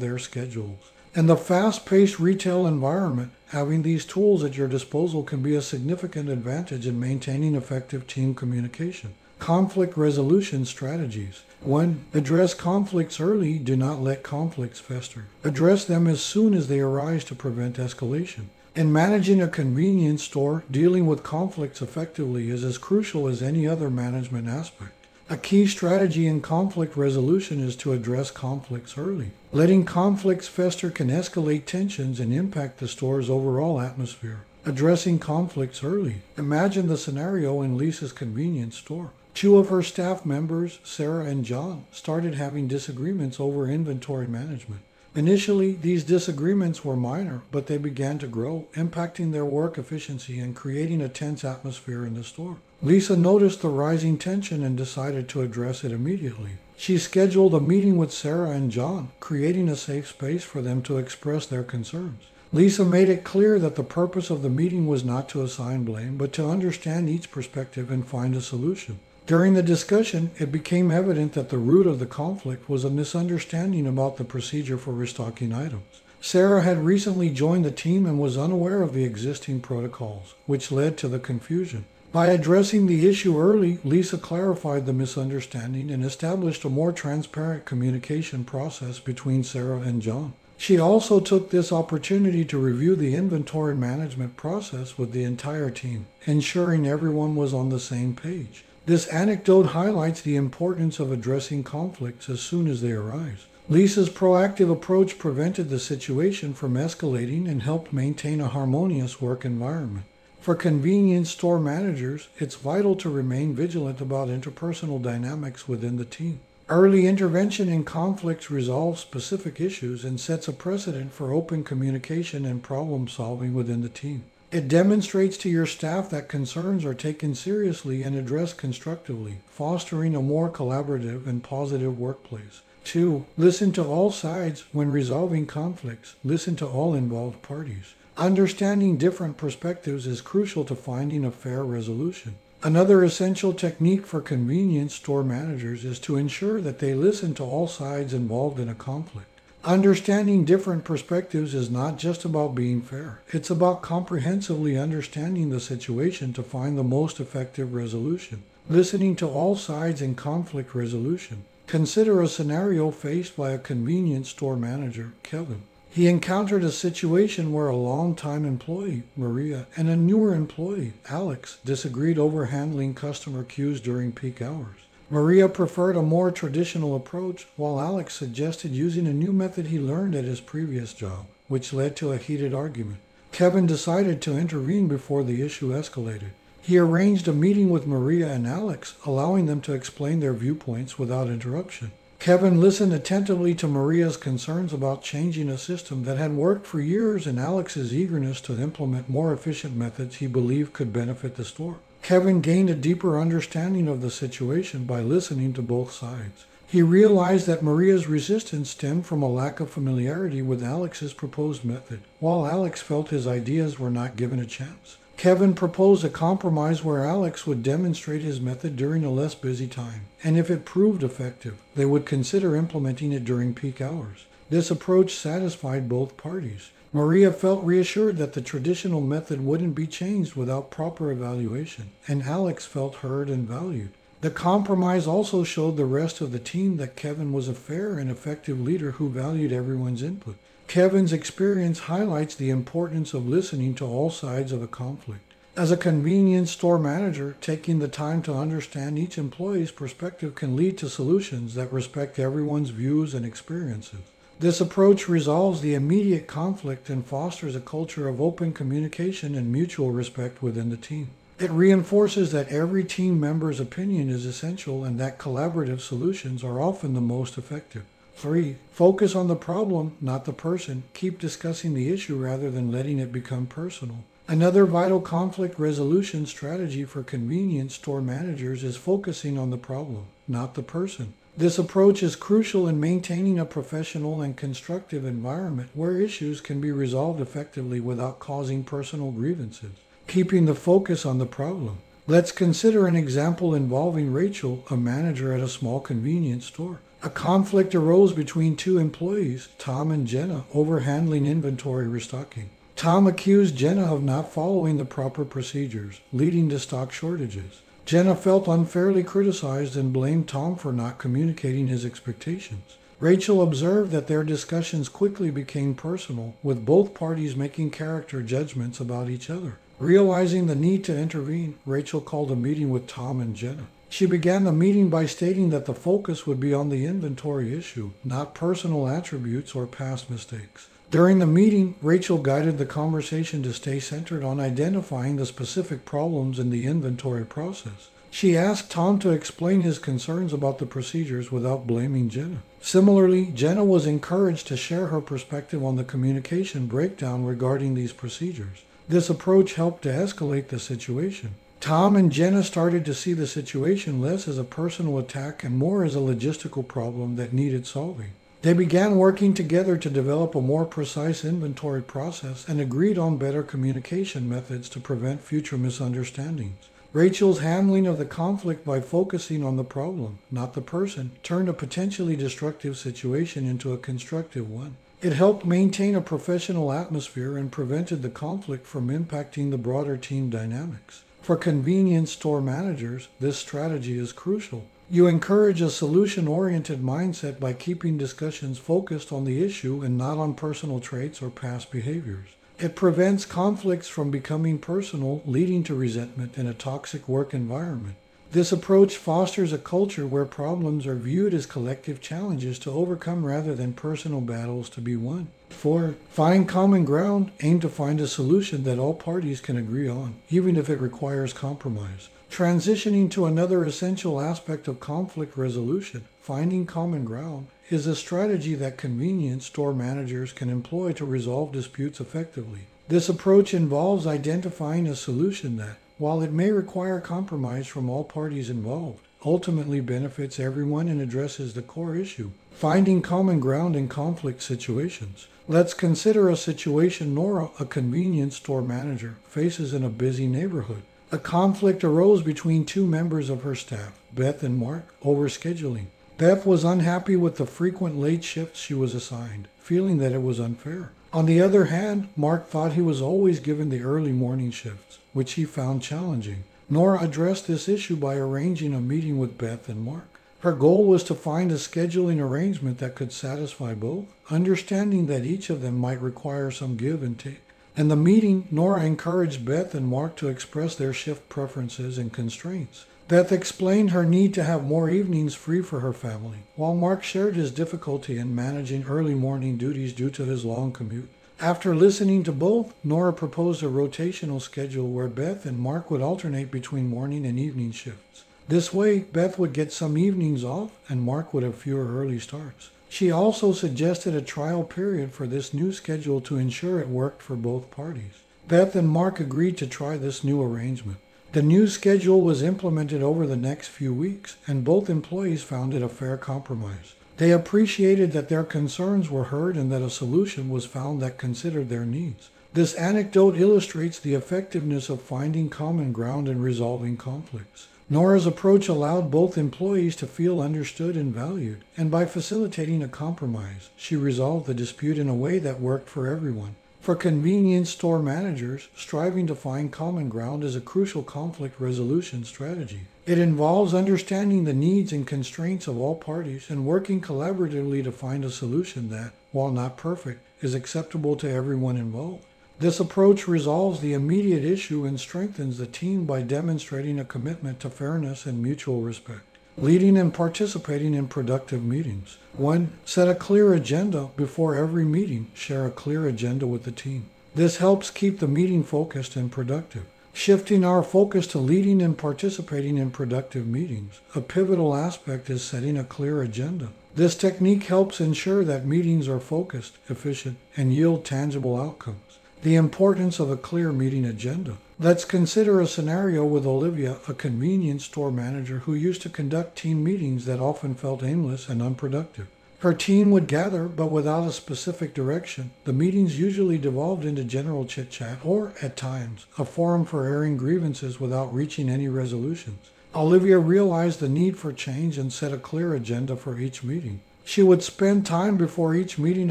their 0.00 0.18
schedules. 0.18 0.90
In 1.14 1.26
the 1.26 1.36
fast 1.36 1.84
paced 1.84 2.18
retail 2.18 2.66
environment, 2.66 3.32
having 3.48 3.82
these 3.82 4.06
tools 4.06 4.42
at 4.42 4.56
your 4.56 4.68
disposal 4.68 5.22
can 5.22 5.42
be 5.42 5.54
a 5.54 5.60
significant 5.60 6.30
advantage 6.30 6.86
in 6.86 6.98
maintaining 6.98 7.54
effective 7.54 8.06
team 8.06 8.34
communication. 8.34 9.12
Conflict 9.38 9.98
resolution 9.98 10.64
strategies. 10.64 11.42
1. 11.60 12.04
Address 12.14 12.54
conflicts 12.54 13.20
early. 13.20 13.58
Do 13.58 13.76
not 13.76 14.00
let 14.00 14.22
conflicts 14.22 14.80
fester. 14.80 15.26
Address 15.44 15.84
them 15.84 16.06
as 16.06 16.22
soon 16.22 16.54
as 16.54 16.68
they 16.68 16.80
arise 16.80 17.24
to 17.24 17.34
prevent 17.34 17.76
escalation. 17.76 18.44
In 18.80 18.94
managing 18.94 19.42
a 19.42 19.46
convenience 19.46 20.22
store, 20.22 20.64
dealing 20.70 21.04
with 21.04 21.22
conflicts 21.22 21.82
effectively 21.82 22.48
is 22.48 22.64
as 22.64 22.78
crucial 22.78 23.28
as 23.28 23.42
any 23.42 23.68
other 23.68 23.90
management 23.90 24.48
aspect. 24.48 25.06
A 25.28 25.36
key 25.36 25.66
strategy 25.66 26.26
in 26.26 26.40
conflict 26.40 26.96
resolution 26.96 27.60
is 27.60 27.76
to 27.76 27.92
address 27.92 28.30
conflicts 28.30 28.96
early. 28.96 29.32
Letting 29.52 29.84
conflicts 29.84 30.48
fester 30.48 30.88
can 30.88 31.08
escalate 31.08 31.66
tensions 31.66 32.18
and 32.20 32.32
impact 32.32 32.78
the 32.78 32.88
store's 32.88 33.28
overall 33.28 33.82
atmosphere. 33.82 34.44
Addressing 34.64 35.18
conflicts 35.18 35.84
early. 35.84 36.22
Imagine 36.38 36.86
the 36.86 36.96
scenario 36.96 37.60
in 37.60 37.76
Lisa's 37.76 38.12
convenience 38.12 38.78
store. 38.78 39.10
Two 39.34 39.58
of 39.58 39.68
her 39.68 39.82
staff 39.82 40.24
members, 40.24 40.78
Sarah 40.84 41.26
and 41.26 41.44
John, 41.44 41.84
started 41.92 42.36
having 42.36 42.66
disagreements 42.66 43.38
over 43.38 43.68
inventory 43.68 44.26
management. 44.26 44.80
Initially, 45.14 45.72
these 45.72 46.04
disagreements 46.04 46.84
were 46.84 46.94
minor, 46.94 47.42
but 47.50 47.66
they 47.66 47.78
began 47.78 48.18
to 48.20 48.28
grow, 48.28 48.68
impacting 48.74 49.32
their 49.32 49.44
work 49.44 49.76
efficiency 49.76 50.38
and 50.38 50.54
creating 50.54 51.00
a 51.00 51.08
tense 51.08 51.44
atmosphere 51.44 52.04
in 52.06 52.14
the 52.14 52.22
store. 52.22 52.58
Lisa 52.80 53.16
noticed 53.16 53.60
the 53.60 53.68
rising 53.68 54.16
tension 54.16 54.62
and 54.62 54.76
decided 54.76 55.28
to 55.28 55.42
address 55.42 55.82
it 55.82 55.90
immediately. 55.90 56.52
She 56.76 56.96
scheduled 56.96 57.54
a 57.54 57.60
meeting 57.60 57.96
with 57.96 58.12
Sarah 58.12 58.50
and 58.50 58.70
John, 58.70 59.08
creating 59.18 59.68
a 59.68 59.76
safe 59.76 60.08
space 60.08 60.44
for 60.44 60.62
them 60.62 60.80
to 60.82 60.98
express 60.98 61.44
their 61.44 61.64
concerns. 61.64 62.22
Lisa 62.52 62.84
made 62.84 63.08
it 63.08 63.24
clear 63.24 63.58
that 63.58 63.74
the 63.74 63.84
purpose 63.84 64.30
of 64.30 64.42
the 64.42 64.48
meeting 64.48 64.86
was 64.86 65.04
not 65.04 65.28
to 65.28 65.42
assign 65.42 65.84
blame, 65.84 66.16
but 66.16 66.32
to 66.32 66.48
understand 66.48 67.08
each 67.08 67.30
perspective 67.30 67.90
and 67.90 68.06
find 68.06 68.34
a 68.34 68.40
solution. 68.40 68.98
During 69.26 69.54
the 69.54 69.62
discussion, 69.62 70.30
it 70.38 70.50
became 70.50 70.90
evident 70.90 71.34
that 71.34 71.50
the 71.50 71.58
root 71.58 71.86
of 71.86 71.98
the 71.98 72.06
conflict 72.06 72.68
was 72.68 72.84
a 72.84 72.90
misunderstanding 72.90 73.86
about 73.86 74.16
the 74.16 74.24
procedure 74.24 74.76
for 74.76 74.92
restocking 74.92 75.52
items. 75.52 76.02
Sarah 76.20 76.62
had 76.62 76.84
recently 76.84 77.30
joined 77.30 77.64
the 77.64 77.70
team 77.70 78.04
and 78.04 78.18
was 78.18 78.36
unaware 78.36 78.82
of 78.82 78.92
the 78.92 79.04
existing 79.04 79.60
protocols, 79.60 80.34
which 80.46 80.70
led 80.70 80.98
to 80.98 81.08
the 81.08 81.18
confusion. 81.18 81.86
By 82.12 82.26
addressing 82.26 82.86
the 82.86 83.08
issue 83.08 83.40
early, 83.40 83.78
Lisa 83.84 84.18
clarified 84.18 84.84
the 84.84 84.92
misunderstanding 84.92 85.90
and 85.90 86.04
established 86.04 86.64
a 86.64 86.68
more 86.68 86.90
transparent 86.90 87.64
communication 87.64 88.44
process 88.44 88.98
between 88.98 89.44
Sarah 89.44 89.80
and 89.80 90.02
John. 90.02 90.32
She 90.58 90.78
also 90.78 91.20
took 91.20 91.50
this 91.50 91.72
opportunity 91.72 92.44
to 92.44 92.58
review 92.58 92.96
the 92.96 93.14
inventory 93.14 93.76
management 93.76 94.36
process 94.36 94.98
with 94.98 95.12
the 95.12 95.22
entire 95.22 95.70
team, 95.70 96.06
ensuring 96.26 96.86
everyone 96.86 97.36
was 97.36 97.54
on 97.54 97.68
the 97.68 97.80
same 97.80 98.14
page. 98.14 98.64
This 98.90 99.06
anecdote 99.06 99.66
highlights 99.66 100.20
the 100.20 100.34
importance 100.34 100.98
of 100.98 101.12
addressing 101.12 101.62
conflicts 101.62 102.28
as 102.28 102.40
soon 102.40 102.66
as 102.66 102.82
they 102.82 102.90
arise. 102.90 103.46
Lisa's 103.68 104.10
proactive 104.10 104.68
approach 104.68 105.16
prevented 105.16 105.68
the 105.68 105.78
situation 105.78 106.54
from 106.54 106.74
escalating 106.74 107.48
and 107.48 107.62
helped 107.62 107.92
maintain 107.92 108.40
a 108.40 108.48
harmonious 108.48 109.20
work 109.20 109.44
environment. 109.44 110.06
For 110.40 110.56
convenience 110.56 111.30
store 111.30 111.60
managers, 111.60 112.30
it's 112.40 112.56
vital 112.56 112.96
to 112.96 113.08
remain 113.08 113.54
vigilant 113.54 114.00
about 114.00 114.26
interpersonal 114.26 115.00
dynamics 115.00 115.68
within 115.68 115.96
the 115.96 116.04
team. 116.04 116.40
Early 116.68 117.06
intervention 117.06 117.68
in 117.68 117.84
conflicts 117.84 118.50
resolves 118.50 119.00
specific 119.00 119.60
issues 119.60 120.04
and 120.04 120.18
sets 120.18 120.48
a 120.48 120.52
precedent 120.52 121.12
for 121.12 121.32
open 121.32 121.62
communication 121.62 122.44
and 122.44 122.60
problem 122.60 123.06
solving 123.06 123.54
within 123.54 123.82
the 123.82 123.88
team. 123.88 124.24
It 124.52 124.66
demonstrates 124.66 125.36
to 125.38 125.48
your 125.48 125.66
staff 125.66 126.10
that 126.10 126.28
concerns 126.28 126.84
are 126.84 126.92
taken 126.92 127.36
seriously 127.36 128.02
and 128.02 128.16
addressed 128.16 128.58
constructively, 128.58 129.38
fostering 129.46 130.16
a 130.16 130.22
more 130.22 130.50
collaborative 130.50 131.28
and 131.28 131.40
positive 131.40 131.96
workplace. 131.96 132.62
Two, 132.82 133.26
listen 133.36 133.70
to 133.72 133.84
all 133.84 134.10
sides 134.10 134.64
when 134.72 134.90
resolving 134.90 135.46
conflicts. 135.46 136.16
Listen 136.24 136.56
to 136.56 136.66
all 136.66 136.94
involved 136.94 137.42
parties. 137.42 137.94
Understanding 138.16 138.96
different 138.96 139.36
perspectives 139.36 140.04
is 140.04 140.20
crucial 140.20 140.64
to 140.64 140.74
finding 140.74 141.24
a 141.24 141.30
fair 141.30 141.62
resolution. 141.62 142.34
Another 142.60 143.04
essential 143.04 143.52
technique 143.52 144.04
for 144.04 144.20
convenience 144.20 144.96
store 144.96 145.22
managers 145.22 145.84
is 145.84 146.00
to 146.00 146.16
ensure 146.16 146.60
that 146.60 146.80
they 146.80 146.92
listen 146.92 147.34
to 147.34 147.44
all 147.44 147.68
sides 147.68 148.12
involved 148.12 148.58
in 148.58 148.68
a 148.68 148.74
conflict. 148.74 149.29
Understanding 149.64 150.46
different 150.46 150.84
perspectives 150.84 151.54
is 151.54 151.68
not 151.70 151.98
just 151.98 152.24
about 152.24 152.54
being 152.54 152.80
fair. 152.80 153.20
It's 153.28 153.50
about 153.50 153.82
comprehensively 153.82 154.78
understanding 154.78 155.50
the 155.50 155.60
situation 155.60 156.32
to 156.32 156.42
find 156.42 156.78
the 156.78 156.82
most 156.82 157.20
effective 157.20 157.74
resolution. 157.74 158.42
Listening 158.70 159.16
to 159.16 159.28
all 159.28 159.56
sides 159.56 160.00
in 160.00 160.14
conflict 160.14 160.74
resolution. 160.74 161.44
Consider 161.66 162.22
a 162.22 162.28
scenario 162.28 162.90
faced 162.90 163.36
by 163.36 163.50
a 163.50 163.58
convenience 163.58 164.30
store 164.30 164.56
manager, 164.56 165.12
Kevin. 165.22 165.60
He 165.90 166.06
encountered 166.06 166.64
a 166.64 166.72
situation 166.72 167.52
where 167.52 167.68
a 167.68 167.76
longtime 167.76 168.46
employee, 168.46 169.02
Maria, 169.14 169.66
and 169.76 169.90
a 169.90 169.96
newer 169.96 170.34
employee, 170.34 170.94
Alex, 171.10 171.58
disagreed 171.66 172.18
over 172.18 172.46
handling 172.46 172.94
customer 172.94 173.44
queues 173.44 173.80
during 173.80 174.12
peak 174.12 174.40
hours. 174.40 174.78
Maria 175.12 175.48
preferred 175.48 175.96
a 175.96 176.02
more 176.02 176.30
traditional 176.30 176.94
approach, 176.94 177.48
while 177.56 177.80
Alex 177.80 178.14
suggested 178.14 178.70
using 178.70 179.08
a 179.08 179.12
new 179.12 179.32
method 179.32 179.66
he 179.66 179.78
learned 179.78 180.14
at 180.14 180.24
his 180.24 180.40
previous 180.40 180.94
job, 180.94 181.26
which 181.48 181.72
led 181.72 181.96
to 181.96 182.12
a 182.12 182.16
heated 182.16 182.54
argument. 182.54 182.98
Kevin 183.32 183.66
decided 183.66 184.22
to 184.22 184.38
intervene 184.38 184.86
before 184.86 185.24
the 185.24 185.42
issue 185.42 185.72
escalated. 185.72 186.30
He 186.62 186.78
arranged 186.78 187.26
a 187.26 187.32
meeting 187.32 187.70
with 187.70 187.88
Maria 187.88 188.32
and 188.32 188.46
Alex, 188.46 188.94
allowing 189.04 189.46
them 189.46 189.60
to 189.62 189.72
explain 189.72 190.20
their 190.20 190.32
viewpoints 190.32 190.96
without 190.96 191.26
interruption. 191.26 191.90
Kevin 192.20 192.60
listened 192.60 192.92
attentively 192.92 193.54
to 193.56 193.66
Maria's 193.66 194.16
concerns 194.16 194.72
about 194.72 195.02
changing 195.02 195.48
a 195.48 195.58
system 195.58 196.04
that 196.04 196.18
had 196.18 196.36
worked 196.36 196.68
for 196.68 196.80
years 196.80 197.26
and 197.26 197.40
Alex's 197.40 197.92
eagerness 197.92 198.40
to 198.42 198.60
implement 198.60 199.08
more 199.08 199.32
efficient 199.32 199.74
methods 199.74 200.16
he 200.16 200.28
believed 200.28 200.72
could 200.72 200.92
benefit 200.92 201.34
the 201.34 201.44
store. 201.44 201.78
Kevin 202.02 202.40
gained 202.40 202.70
a 202.70 202.74
deeper 202.74 203.18
understanding 203.18 203.86
of 203.86 204.00
the 204.00 204.10
situation 204.10 204.84
by 204.84 205.00
listening 205.00 205.52
to 205.52 205.62
both 205.62 205.92
sides. 205.92 206.44
He 206.66 206.82
realized 206.82 207.46
that 207.46 207.62
Maria's 207.62 208.06
resistance 208.06 208.70
stemmed 208.70 209.06
from 209.06 209.22
a 209.22 209.28
lack 209.28 209.58
of 209.58 209.70
familiarity 209.70 210.40
with 210.40 210.62
Alex's 210.62 211.12
proposed 211.12 211.64
method, 211.64 212.00
while 212.20 212.46
Alex 212.46 212.80
felt 212.80 213.10
his 213.10 213.26
ideas 213.26 213.78
were 213.78 213.90
not 213.90 214.16
given 214.16 214.38
a 214.38 214.46
chance. 214.46 214.96
Kevin 215.16 215.52
proposed 215.52 216.04
a 216.04 216.08
compromise 216.08 216.82
where 216.82 217.04
Alex 217.04 217.46
would 217.46 217.62
demonstrate 217.62 218.22
his 218.22 218.40
method 218.40 218.76
during 218.76 219.04
a 219.04 219.10
less 219.10 219.34
busy 219.34 219.66
time, 219.66 220.06
and 220.24 220.38
if 220.38 220.50
it 220.50 220.64
proved 220.64 221.02
effective, 221.02 221.58
they 221.74 221.84
would 221.84 222.06
consider 222.06 222.56
implementing 222.56 223.12
it 223.12 223.24
during 223.24 223.52
peak 223.52 223.80
hours. 223.80 224.24
This 224.48 224.70
approach 224.70 225.14
satisfied 225.14 225.88
both 225.88 226.16
parties. 226.16 226.70
Maria 226.92 227.30
felt 227.30 227.62
reassured 227.64 228.16
that 228.16 228.32
the 228.32 228.40
traditional 228.40 229.00
method 229.00 229.44
wouldn't 229.44 229.76
be 229.76 229.86
changed 229.86 230.34
without 230.34 230.72
proper 230.72 231.12
evaluation, 231.12 231.90
and 232.08 232.24
Alex 232.24 232.66
felt 232.66 232.96
heard 232.96 233.28
and 233.28 233.46
valued. 233.46 233.90
The 234.22 234.30
compromise 234.30 235.06
also 235.06 235.44
showed 235.44 235.76
the 235.76 235.84
rest 235.84 236.20
of 236.20 236.32
the 236.32 236.40
team 236.40 236.78
that 236.78 236.96
Kevin 236.96 237.32
was 237.32 237.48
a 237.48 237.54
fair 237.54 237.98
and 237.98 238.10
effective 238.10 238.60
leader 238.60 238.92
who 238.92 239.08
valued 239.08 239.52
everyone's 239.52 240.02
input. 240.02 240.34
Kevin's 240.66 241.12
experience 241.12 241.80
highlights 241.80 242.34
the 242.34 242.50
importance 242.50 243.14
of 243.14 243.26
listening 243.26 243.74
to 243.76 243.86
all 243.86 244.10
sides 244.10 244.50
of 244.50 244.60
a 244.60 244.66
conflict. 244.66 245.32
As 245.56 245.70
a 245.70 245.76
convenience 245.76 246.50
store 246.50 246.78
manager, 246.78 247.36
taking 247.40 247.78
the 247.78 247.88
time 247.88 248.20
to 248.22 248.34
understand 248.34 248.98
each 248.98 249.16
employee's 249.16 249.70
perspective 249.70 250.34
can 250.34 250.56
lead 250.56 250.76
to 250.78 250.88
solutions 250.88 251.54
that 251.54 251.72
respect 251.72 252.18
everyone's 252.18 252.70
views 252.70 253.14
and 253.14 253.24
experiences. 253.24 254.00
This 254.40 254.58
approach 254.58 255.06
resolves 255.06 255.60
the 255.60 255.74
immediate 255.74 256.26
conflict 256.26 256.88
and 256.88 257.04
fosters 257.04 257.54
a 257.54 257.60
culture 257.60 258.08
of 258.08 258.22
open 258.22 258.54
communication 258.54 259.34
and 259.34 259.52
mutual 259.52 259.90
respect 259.90 260.42
within 260.42 260.70
the 260.70 260.78
team. 260.78 261.10
It 261.38 261.50
reinforces 261.50 262.32
that 262.32 262.48
every 262.48 262.82
team 262.82 263.20
member's 263.20 263.60
opinion 263.60 264.08
is 264.08 264.24
essential 264.24 264.82
and 264.82 264.98
that 264.98 265.18
collaborative 265.18 265.80
solutions 265.80 266.42
are 266.42 266.58
often 266.58 266.94
the 266.94 267.02
most 267.02 267.36
effective. 267.36 267.84
3. 268.16 268.56
Focus 268.72 269.14
on 269.14 269.28
the 269.28 269.36
problem, 269.36 269.98
not 270.00 270.24
the 270.24 270.32
person. 270.32 270.84
Keep 270.94 271.18
discussing 271.18 271.74
the 271.74 271.92
issue 271.92 272.16
rather 272.16 272.50
than 272.50 272.72
letting 272.72 272.98
it 272.98 273.12
become 273.12 273.46
personal. 273.46 274.04
Another 274.26 274.64
vital 274.64 275.02
conflict 275.02 275.58
resolution 275.58 276.24
strategy 276.24 276.86
for 276.86 277.02
convenience 277.02 277.74
store 277.74 278.00
managers 278.00 278.64
is 278.64 278.78
focusing 278.78 279.36
on 279.36 279.50
the 279.50 279.58
problem, 279.58 280.06
not 280.26 280.54
the 280.54 280.62
person. 280.62 281.12
This 281.36 281.58
approach 281.58 282.02
is 282.02 282.16
crucial 282.16 282.66
in 282.66 282.80
maintaining 282.80 283.38
a 283.38 283.44
professional 283.44 284.20
and 284.20 284.36
constructive 284.36 285.04
environment 285.04 285.70
where 285.74 286.00
issues 286.00 286.40
can 286.40 286.60
be 286.60 286.72
resolved 286.72 287.20
effectively 287.20 287.80
without 287.80 288.18
causing 288.18 288.64
personal 288.64 289.12
grievances. 289.12 289.72
Keeping 290.06 290.46
the 290.46 290.54
focus 290.54 291.06
on 291.06 291.18
the 291.18 291.26
problem. 291.26 291.78
Let's 292.06 292.32
consider 292.32 292.86
an 292.86 292.96
example 292.96 293.54
involving 293.54 294.12
Rachel, 294.12 294.64
a 294.70 294.76
manager 294.76 295.32
at 295.32 295.40
a 295.40 295.48
small 295.48 295.78
convenience 295.78 296.46
store. 296.46 296.80
A 297.02 297.08
conflict 297.08 297.74
arose 297.74 298.12
between 298.12 298.56
two 298.56 298.78
employees, 298.78 299.48
Tom 299.58 299.90
and 299.92 300.06
Jenna, 300.06 300.44
over 300.52 300.80
handling 300.80 301.26
inventory 301.26 301.86
restocking. 301.86 302.50
Tom 302.74 303.06
accused 303.06 303.56
Jenna 303.56 303.94
of 303.94 304.02
not 304.02 304.32
following 304.32 304.76
the 304.76 304.84
proper 304.84 305.24
procedures, 305.24 306.00
leading 306.12 306.48
to 306.48 306.58
stock 306.58 306.92
shortages. 306.92 307.62
Jenna 307.84 308.14
felt 308.14 308.46
unfairly 308.46 309.02
criticized 309.02 309.76
and 309.76 309.92
blamed 309.92 310.28
Tom 310.28 310.56
for 310.56 310.72
not 310.72 310.98
communicating 310.98 311.66
his 311.66 311.84
expectations. 311.84 312.76
Rachel 313.00 313.42
observed 313.42 313.92
that 313.92 314.06
their 314.06 314.22
discussions 314.22 314.88
quickly 314.88 315.30
became 315.30 315.74
personal, 315.74 316.34
with 316.42 316.66
both 316.66 316.92
parties 316.92 317.34
making 317.34 317.70
character 317.70 318.22
judgments 318.22 318.78
about 318.78 319.08
each 319.08 319.30
other. 319.30 319.58
Realizing 319.78 320.46
the 320.46 320.54
need 320.54 320.84
to 320.84 320.96
intervene, 320.96 321.56
Rachel 321.64 322.02
called 322.02 322.30
a 322.30 322.36
meeting 322.36 322.68
with 322.68 322.86
Tom 322.86 323.18
and 323.20 323.34
Jenna. 323.34 323.68
She 323.88 324.04
began 324.04 324.44
the 324.44 324.52
meeting 324.52 324.90
by 324.90 325.06
stating 325.06 325.48
that 325.50 325.64
the 325.64 325.74
focus 325.74 326.26
would 326.26 326.38
be 326.38 326.52
on 326.52 326.68
the 326.68 326.84
inventory 326.84 327.56
issue, 327.56 327.92
not 328.04 328.34
personal 328.34 328.86
attributes 328.86 329.54
or 329.54 329.66
past 329.66 330.10
mistakes. 330.10 330.68
During 330.90 331.20
the 331.20 331.26
meeting, 331.26 331.76
Rachel 331.82 332.18
guided 332.18 332.58
the 332.58 332.66
conversation 332.66 333.44
to 333.44 333.52
stay 333.52 333.78
centered 333.78 334.24
on 334.24 334.40
identifying 334.40 335.16
the 335.16 335.26
specific 335.26 335.84
problems 335.84 336.40
in 336.40 336.50
the 336.50 336.66
inventory 336.66 337.24
process. 337.24 337.90
She 338.10 338.36
asked 338.36 338.72
Tom 338.72 338.98
to 338.98 339.10
explain 339.10 339.60
his 339.60 339.78
concerns 339.78 340.32
about 340.32 340.58
the 340.58 340.66
procedures 340.66 341.30
without 341.30 341.64
blaming 341.64 342.08
Jenna. 342.08 342.42
Similarly, 342.60 343.26
Jenna 343.26 343.64
was 343.64 343.86
encouraged 343.86 344.48
to 344.48 344.56
share 344.56 344.88
her 344.88 345.00
perspective 345.00 345.64
on 345.64 345.76
the 345.76 345.84
communication 345.84 346.66
breakdown 346.66 347.24
regarding 347.24 347.74
these 347.74 347.92
procedures. 347.92 348.64
This 348.88 349.08
approach 349.08 349.54
helped 349.54 349.82
to 349.82 349.90
escalate 349.90 350.48
the 350.48 350.58
situation. 350.58 351.36
Tom 351.60 351.94
and 351.94 352.10
Jenna 352.10 352.42
started 352.42 352.84
to 352.86 352.94
see 352.94 353.12
the 353.12 353.28
situation 353.28 354.00
less 354.00 354.26
as 354.26 354.38
a 354.38 354.44
personal 354.44 354.98
attack 354.98 355.44
and 355.44 355.56
more 355.56 355.84
as 355.84 355.94
a 355.94 356.00
logistical 356.00 356.66
problem 356.66 357.14
that 357.14 357.32
needed 357.32 357.64
solving. 357.64 358.10
They 358.42 358.54
began 358.54 358.96
working 358.96 359.34
together 359.34 359.76
to 359.76 359.90
develop 359.90 360.34
a 360.34 360.40
more 360.40 360.64
precise 360.64 361.26
inventory 361.26 361.82
process 361.82 362.48
and 362.48 362.58
agreed 362.58 362.96
on 362.96 363.18
better 363.18 363.42
communication 363.42 364.30
methods 364.30 364.70
to 364.70 364.80
prevent 364.80 365.22
future 365.22 365.58
misunderstandings. 365.58 366.70
Rachel's 366.94 367.40
handling 367.40 367.86
of 367.86 367.98
the 367.98 368.06
conflict 368.06 368.64
by 368.64 368.80
focusing 368.80 369.44
on 369.44 369.56
the 369.56 369.62
problem, 369.62 370.20
not 370.30 370.54
the 370.54 370.62
person, 370.62 371.10
turned 371.22 371.50
a 371.50 371.52
potentially 371.52 372.16
destructive 372.16 372.78
situation 372.78 373.46
into 373.46 373.74
a 373.74 373.78
constructive 373.78 374.50
one. 374.50 374.76
It 375.02 375.12
helped 375.12 375.44
maintain 375.44 375.94
a 375.94 376.00
professional 376.00 376.72
atmosphere 376.72 377.36
and 377.36 377.52
prevented 377.52 378.00
the 378.00 378.08
conflict 378.08 378.66
from 378.66 378.88
impacting 378.88 379.50
the 379.50 379.58
broader 379.58 379.98
team 379.98 380.30
dynamics. 380.30 381.04
For 381.20 381.36
convenience 381.36 382.12
store 382.12 382.40
managers, 382.40 383.08
this 383.20 383.36
strategy 383.36 383.98
is 383.98 384.12
crucial. 384.12 384.64
You 384.92 385.06
encourage 385.06 385.60
a 385.60 385.70
solution 385.70 386.26
oriented 386.26 386.82
mindset 386.82 387.38
by 387.38 387.52
keeping 387.52 387.96
discussions 387.96 388.58
focused 388.58 389.12
on 389.12 389.24
the 389.24 389.40
issue 389.40 389.82
and 389.82 389.96
not 389.96 390.18
on 390.18 390.34
personal 390.34 390.80
traits 390.80 391.22
or 391.22 391.30
past 391.30 391.70
behaviors. 391.70 392.30
It 392.58 392.74
prevents 392.74 393.24
conflicts 393.24 393.86
from 393.86 394.10
becoming 394.10 394.58
personal, 394.58 395.22
leading 395.24 395.62
to 395.64 395.76
resentment 395.76 396.36
in 396.36 396.48
a 396.48 396.54
toxic 396.54 397.06
work 397.08 397.32
environment. 397.32 397.94
This 398.32 398.50
approach 398.50 398.96
fosters 398.96 399.52
a 399.52 399.58
culture 399.58 400.08
where 400.08 400.24
problems 400.24 400.88
are 400.88 400.96
viewed 400.96 401.34
as 401.34 401.46
collective 401.46 402.00
challenges 402.00 402.58
to 402.60 402.72
overcome 402.72 403.24
rather 403.24 403.54
than 403.54 403.74
personal 403.74 404.20
battles 404.20 404.68
to 404.70 404.80
be 404.80 404.96
won. 404.96 405.28
4. 405.50 405.94
Find 406.08 406.48
common 406.48 406.84
ground. 406.84 407.30
Aim 407.42 407.60
to 407.60 407.68
find 407.68 408.00
a 408.00 408.08
solution 408.08 408.64
that 408.64 408.80
all 408.80 408.94
parties 408.94 409.40
can 409.40 409.56
agree 409.56 409.88
on, 409.88 410.16
even 410.30 410.56
if 410.56 410.68
it 410.68 410.80
requires 410.80 411.32
compromise. 411.32 412.08
Transitioning 412.30 413.10
to 413.10 413.26
another 413.26 413.64
essential 413.64 414.20
aspect 414.20 414.68
of 414.68 414.78
conflict 414.78 415.36
resolution, 415.36 416.04
finding 416.22 416.64
common 416.64 417.04
ground, 417.04 417.48
is 417.70 417.88
a 417.88 417.96
strategy 417.96 418.54
that 418.54 418.78
convenience 418.78 419.46
store 419.46 419.74
managers 419.74 420.32
can 420.32 420.48
employ 420.48 420.92
to 420.92 421.04
resolve 421.04 421.50
disputes 421.50 422.00
effectively. 422.00 422.60
This 422.86 423.08
approach 423.08 423.52
involves 423.52 424.06
identifying 424.06 424.86
a 424.86 424.94
solution 424.94 425.56
that, 425.56 425.78
while 425.98 426.22
it 426.22 426.32
may 426.32 426.52
require 426.52 427.00
compromise 427.00 427.66
from 427.66 427.90
all 427.90 428.04
parties 428.04 428.48
involved, 428.48 429.04
ultimately 429.24 429.80
benefits 429.80 430.38
everyone 430.38 430.88
and 430.88 431.00
addresses 431.00 431.54
the 431.54 431.62
core 431.62 431.96
issue, 431.96 432.30
finding 432.52 433.02
common 433.02 433.40
ground 433.40 433.74
in 433.74 433.88
conflict 433.88 434.40
situations. 434.40 435.26
Let's 435.48 435.74
consider 435.74 436.28
a 436.28 436.36
situation 436.36 437.12
Nora, 437.12 437.50
a 437.58 437.64
convenience 437.64 438.36
store 438.36 438.62
manager, 438.62 439.16
faces 439.28 439.74
in 439.74 439.82
a 439.82 439.90
busy 439.90 440.28
neighborhood. 440.28 440.82
A 441.12 441.18
conflict 441.18 441.82
arose 441.82 442.22
between 442.22 442.64
two 442.64 442.86
members 442.86 443.30
of 443.30 443.42
her 443.42 443.56
staff, 443.56 443.98
Beth 444.14 444.44
and 444.44 444.56
Mark, 444.56 444.94
over 445.02 445.28
scheduling. 445.28 445.86
Beth 446.18 446.46
was 446.46 446.62
unhappy 446.62 447.16
with 447.16 447.36
the 447.36 447.46
frequent 447.46 447.98
late 447.98 448.22
shifts 448.22 448.60
she 448.60 448.74
was 448.74 448.94
assigned, 448.94 449.48
feeling 449.58 449.98
that 449.98 450.12
it 450.12 450.22
was 450.22 450.38
unfair. 450.38 450.92
On 451.12 451.26
the 451.26 451.40
other 451.40 451.64
hand, 451.64 452.08
Mark 452.16 452.48
thought 452.48 452.74
he 452.74 452.80
was 452.80 453.02
always 453.02 453.40
given 453.40 453.70
the 453.70 453.82
early 453.82 454.12
morning 454.12 454.52
shifts, 454.52 454.98
which 455.12 455.32
he 455.32 455.44
found 455.44 455.82
challenging. 455.82 456.44
Nora 456.68 457.02
addressed 457.02 457.48
this 457.48 457.68
issue 457.68 457.96
by 457.96 458.14
arranging 458.14 458.72
a 458.72 458.80
meeting 458.80 459.18
with 459.18 459.36
Beth 459.36 459.68
and 459.68 459.82
Mark. 459.82 460.20
Her 460.40 460.52
goal 460.52 460.84
was 460.84 461.02
to 461.04 461.16
find 461.16 461.50
a 461.50 461.56
scheduling 461.56 462.20
arrangement 462.20 462.78
that 462.78 462.94
could 462.94 463.12
satisfy 463.12 463.74
both, 463.74 464.04
understanding 464.30 465.06
that 465.06 465.24
each 465.24 465.50
of 465.50 465.60
them 465.60 465.76
might 465.76 466.00
require 466.00 466.52
some 466.52 466.76
give 466.76 467.02
and 467.02 467.18
take. 467.18 467.40
In 467.76 467.88
the 467.88 467.96
meeting, 467.96 468.48
Nora 468.50 468.84
encouraged 468.84 469.44
Beth 469.44 469.74
and 469.74 469.86
Mark 469.86 470.16
to 470.16 470.28
express 470.28 470.74
their 470.74 470.92
shift 470.92 471.28
preferences 471.28 471.98
and 471.98 472.12
constraints. 472.12 472.84
Beth 473.06 473.32
explained 473.32 473.90
her 473.90 474.04
need 474.04 474.34
to 474.34 474.44
have 474.44 474.64
more 474.64 474.90
evenings 474.90 475.34
free 475.34 475.62
for 475.62 475.80
her 475.80 475.92
family, 475.92 476.38
while 476.56 476.74
Mark 476.74 477.02
shared 477.02 477.36
his 477.36 477.50
difficulty 477.50 478.18
in 478.18 478.34
managing 478.34 478.84
early 478.84 479.14
morning 479.14 479.56
duties 479.56 479.92
due 479.92 480.10
to 480.10 480.24
his 480.24 480.44
long 480.44 480.72
commute. 480.72 481.08
After 481.40 481.74
listening 481.74 482.22
to 482.24 482.32
both, 482.32 482.74
Nora 482.84 483.12
proposed 483.12 483.62
a 483.62 483.66
rotational 483.66 484.42
schedule 484.42 484.88
where 484.90 485.08
Beth 485.08 485.46
and 485.46 485.58
Mark 485.58 485.90
would 485.90 486.02
alternate 486.02 486.50
between 486.50 486.88
morning 486.88 487.24
and 487.24 487.38
evening 487.38 487.72
shifts. 487.72 488.24
This 488.46 488.74
way, 488.74 488.98
Beth 488.98 489.38
would 489.38 489.52
get 489.52 489.72
some 489.72 489.96
evenings 489.96 490.44
off 490.44 490.72
and 490.88 491.00
Mark 491.00 491.32
would 491.32 491.44
have 491.44 491.54
fewer 491.54 491.96
early 491.96 492.18
starts. 492.18 492.70
She 492.92 493.12
also 493.12 493.52
suggested 493.52 494.16
a 494.16 494.20
trial 494.20 494.64
period 494.64 495.12
for 495.12 495.28
this 495.28 495.54
new 495.54 495.72
schedule 495.72 496.20
to 496.22 496.38
ensure 496.38 496.80
it 496.80 496.88
worked 496.88 497.22
for 497.22 497.36
both 497.36 497.70
parties. 497.70 498.24
Beth 498.48 498.74
and 498.74 498.88
Mark 498.88 499.20
agreed 499.20 499.56
to 499.58 499.66
try 499.68 499.96
this 499.96 500.24
new 500.24 500.42
arrangement. 500.42 500.98
The 501.30 501.40
new 501.40 501.68
schedule 501.68 502.20
was 502.20 502.42
implemented 502.42 503.00
over 503.00 503.28
the 503.28 503.36
next 503.36 503.68
few 503.68 503.94
weeks, 503.94 504.34
and 504.44 504.64
both 504.64 504.90
employees 504.90 505.44
found 505.44 505.72
it 505.72 505.82
a 505.82 505.88
fair 505.88 506.16
compromise. 506.16 506.94
They 507.18 507.30
appreciated 507.30 508.10
that 508.10 508.28
their 508.28 508.42
concerns 508.42 509.08
were 509.08 509.24
heard 509.24 509.56
and 509.56 509.70
that 509.70 509.82
a 509.82 509.88
solution 509.88 510.50
was 510.50 510.66
found 510.66 511.00
that 511.00 511.16
considered 511.16 511.68
their 511.68 511.86
needs. 511.86 512.30
This 512.54 512.74
anecdote 512.74 513.36
illustrates 513.36 514.00
the 514.00 514.14
effectiveness 514.14 514.88
of 514.88 515.00
finding 515.00 515.48
common 515.48 515.92
ground 515.92 516.26
and 516.26 516.42
resolving 516.42 516.96
conflicts. 516.96 517.68
Nora's 517.92 518.24
approach 518.24 518.68
allowed 518.68 519.10
both 519.10 519.36
employees 519.36 519.96
to 519.96 520.06
feel 520.06 520.40
understood 520.40 520.96
and 520.96 521.12
valued, 521.12 521.64
and 521.76 521.90
by 521.90 522.04
facilitating 522.04 522.84
a 522.84 522.88
compromise, 522.88 523.70
she 523.76 523.96
resolved 523.96 524.46
the 524.46 524.54
dispute 524.54 524.96
in 524.96 525.08
a 525.08 525.14
way 525.14 525.40
that 525.40 525.60
worked 525.60 525.88
for 525.88 526.06
everyone. 526.06 526.54
For 526.80 526.94
convenience 526.94 527.70
store 527.70 527.98
managers, 527.98 528.68
striving 528.76 529.26
to 529.26 529.34
find 529.34 529.72
common 529.72 530.08
ground 530.08 530.44
is 530.44 530.54
a 530.54 530.60
crucial 530.60 531.02
conflict 531.02 531.60
resolution 531.60 532.22
strategy. 532.24 532.82
It 533.06 533.18
involves 533.18 533.74
understanding 533.74 534.44
the 534.44 534.54
needs 534.54 534.92
and 534.92 535.04
constraints 535.04 535.66
of 535.66 535.76
all 535.76 535.96
parties 535.96 536.48
and 536.48 536.64
working 536.64 537.00
collaboratively 537.00 537.82
to 537.82 537.90
find 537.90 538.24
a 538.24 538.30
solution 538.30 538.90
that, 538.90 539.10
while 539.32 539.50
not 539.50 539.76
perfect, 539.76 540.20
is 540.40 540.54
acceptable 540.54 541.16
to 541.16 541.28
everyone 541.28 541.76
involved. 541.76 542.24
This 542.60 542.78
approach 542.78 543.26
resolves 543.26 543.80
the 543.80 543.94
immediate 543.94 544.44
issue 544.44 544.84
and 544.84 545.00
strengthens 545.00 545.56
the 545.56 545.66
team 545.66 546.04
by 546.04 546.20
demonstrating 546.20 546.98
a 546.98 547.04
commitment 547.06 547.58
to 547.60 547.70
fairness 547.70 548.26
and 548.26 548.42
mutual 548.42 548.82
respect 548.82 549.22
leading 549.56 549.96
and 549.96 550.14
participating 550.14 550.94
in 550.94 551.06
productive 551.06 551.62
meetings. 551.62 552.16
One, 552.32 552.72
set 552.84 553.08
a 553.08 553.14
clear 553.14 553.52
agenda 553.52 554.08
before 554.16 554.54
every 554.54 554.84
meeting. 554.84 555.30
Share 555.34 555.66
a 555.66 555.70
clear 555.70 556.06
agenda 556.06 556.46
with 556.46 556.64
the 556.64 556.72
team. 556.72 557.10
This 557.34 557.58
helps 557.58 557.90
keep 557.90 558.18
the 558.18 558.28
meeting 558.28 558.64
focused 558.64 559.16
and 559.16 559.30
productive. 559.30 559.84
Shifting 560.12 560.64
our 560.64 560.82
focus 560.82 561.26
to 561.28 561.38
leading 561.38 561.80
and 561.82 561.96
participating 561.96 562.78
in 562.78 562.90
productive 562.90 563.46
meetings. 563.46 564.00
A 564.14 564.20
pivotal 564.20 564.74
aspect 564.74 565.30
is 565.30 565.42
setting 565.42 565.76
a 565.76 565.84
clear 565.84 566.22
agenda. 566.22 566.68
This 566.94 567.14
technique 567.14 567.64
helps 567.64 568.00
ensure 568.00 568.44
that 568.44 568.66
meetings 568.66 569.08
are 569.08 569.20
focused, 569.20 569.78
efficient, 569.88 570.38
and 570.56 570.74
yield 570.74 571.04
tangible 571.04 571.60
outcomes. 571.60 572.19
The 572.42 572.56
importance 572.56 573.20
of 573.20 573.30
a 573.30 573.36
clear 573.36 573.70
meeting 573.70 574.06
agenda. 574.06 574.56
Let's 574.78 575.04
consider 575.04 575.60
a 575.60 575.66
scenario 575.66 576.24
with 576.24 576.46
Olivia, 576.46 576.96
a 577.06 577.12
convenience 577.12 577.84
store 577.84 578.10
manager 578.10 578.60
who 578.60 578.72
used 578.72 579.02
to 579.02 579.10
conduct 579.10 579.58
team 579.58 579.84
meetings 579.84 580.24
that 580.24 580.40
often 580.40 580.74
felt 580.74 581.02
aimless 581.02 581.50
and 581.50 581.60
unproductive. 581.60 582.28
Her 582.60 582.72
team 582.72 583.10
would 583.10 583.26
gather, 583.26 583.64
but 583.64 583.90
without 583.90 584.26
a 584.26 584.32
specific 584.32 584.94
direction. 584.94 585.50
The 585.64 585.74
meetings 585.74 586.18
usually 586.18 586.56
devolved 586.56 587.04
into 587.04 587.24
general 587.24 587.66
chit 587.66 587.90
chat, 587.90 588.20
or, 588.24 588.54
at 588.62 588.74
times, 588.74 589.26
a 589.36 589.44
forum 589.44 589.84
for 589.84 590.06
airing 590.06 590.38
grievances 590.38 590.98
without 590.98 591.34
reaching 591.34 591.68
any 591.68 591.88
resolutions. 591.88 592.70
Olivia 592.94 593.38
realized 593.38 594.00
the 594.00 594.08
need 594.08 594.38
for 594.38 594.50
change 594.54 594.96
and 594.96 595.12
set 595.12 595.34
a 595.34 595.36
clear 595.36 595.74
agenda 595.74 596.16
for 596.16 596.38
each 596.38 596.64
meeting. 596.64 597.02
She 597.24 597.42
would 597.42 597.62
spend 597.62 598.06
time 598.06 598.36
before 598.36 598.74
each 598.74 598.98
meeting 598.98 599.30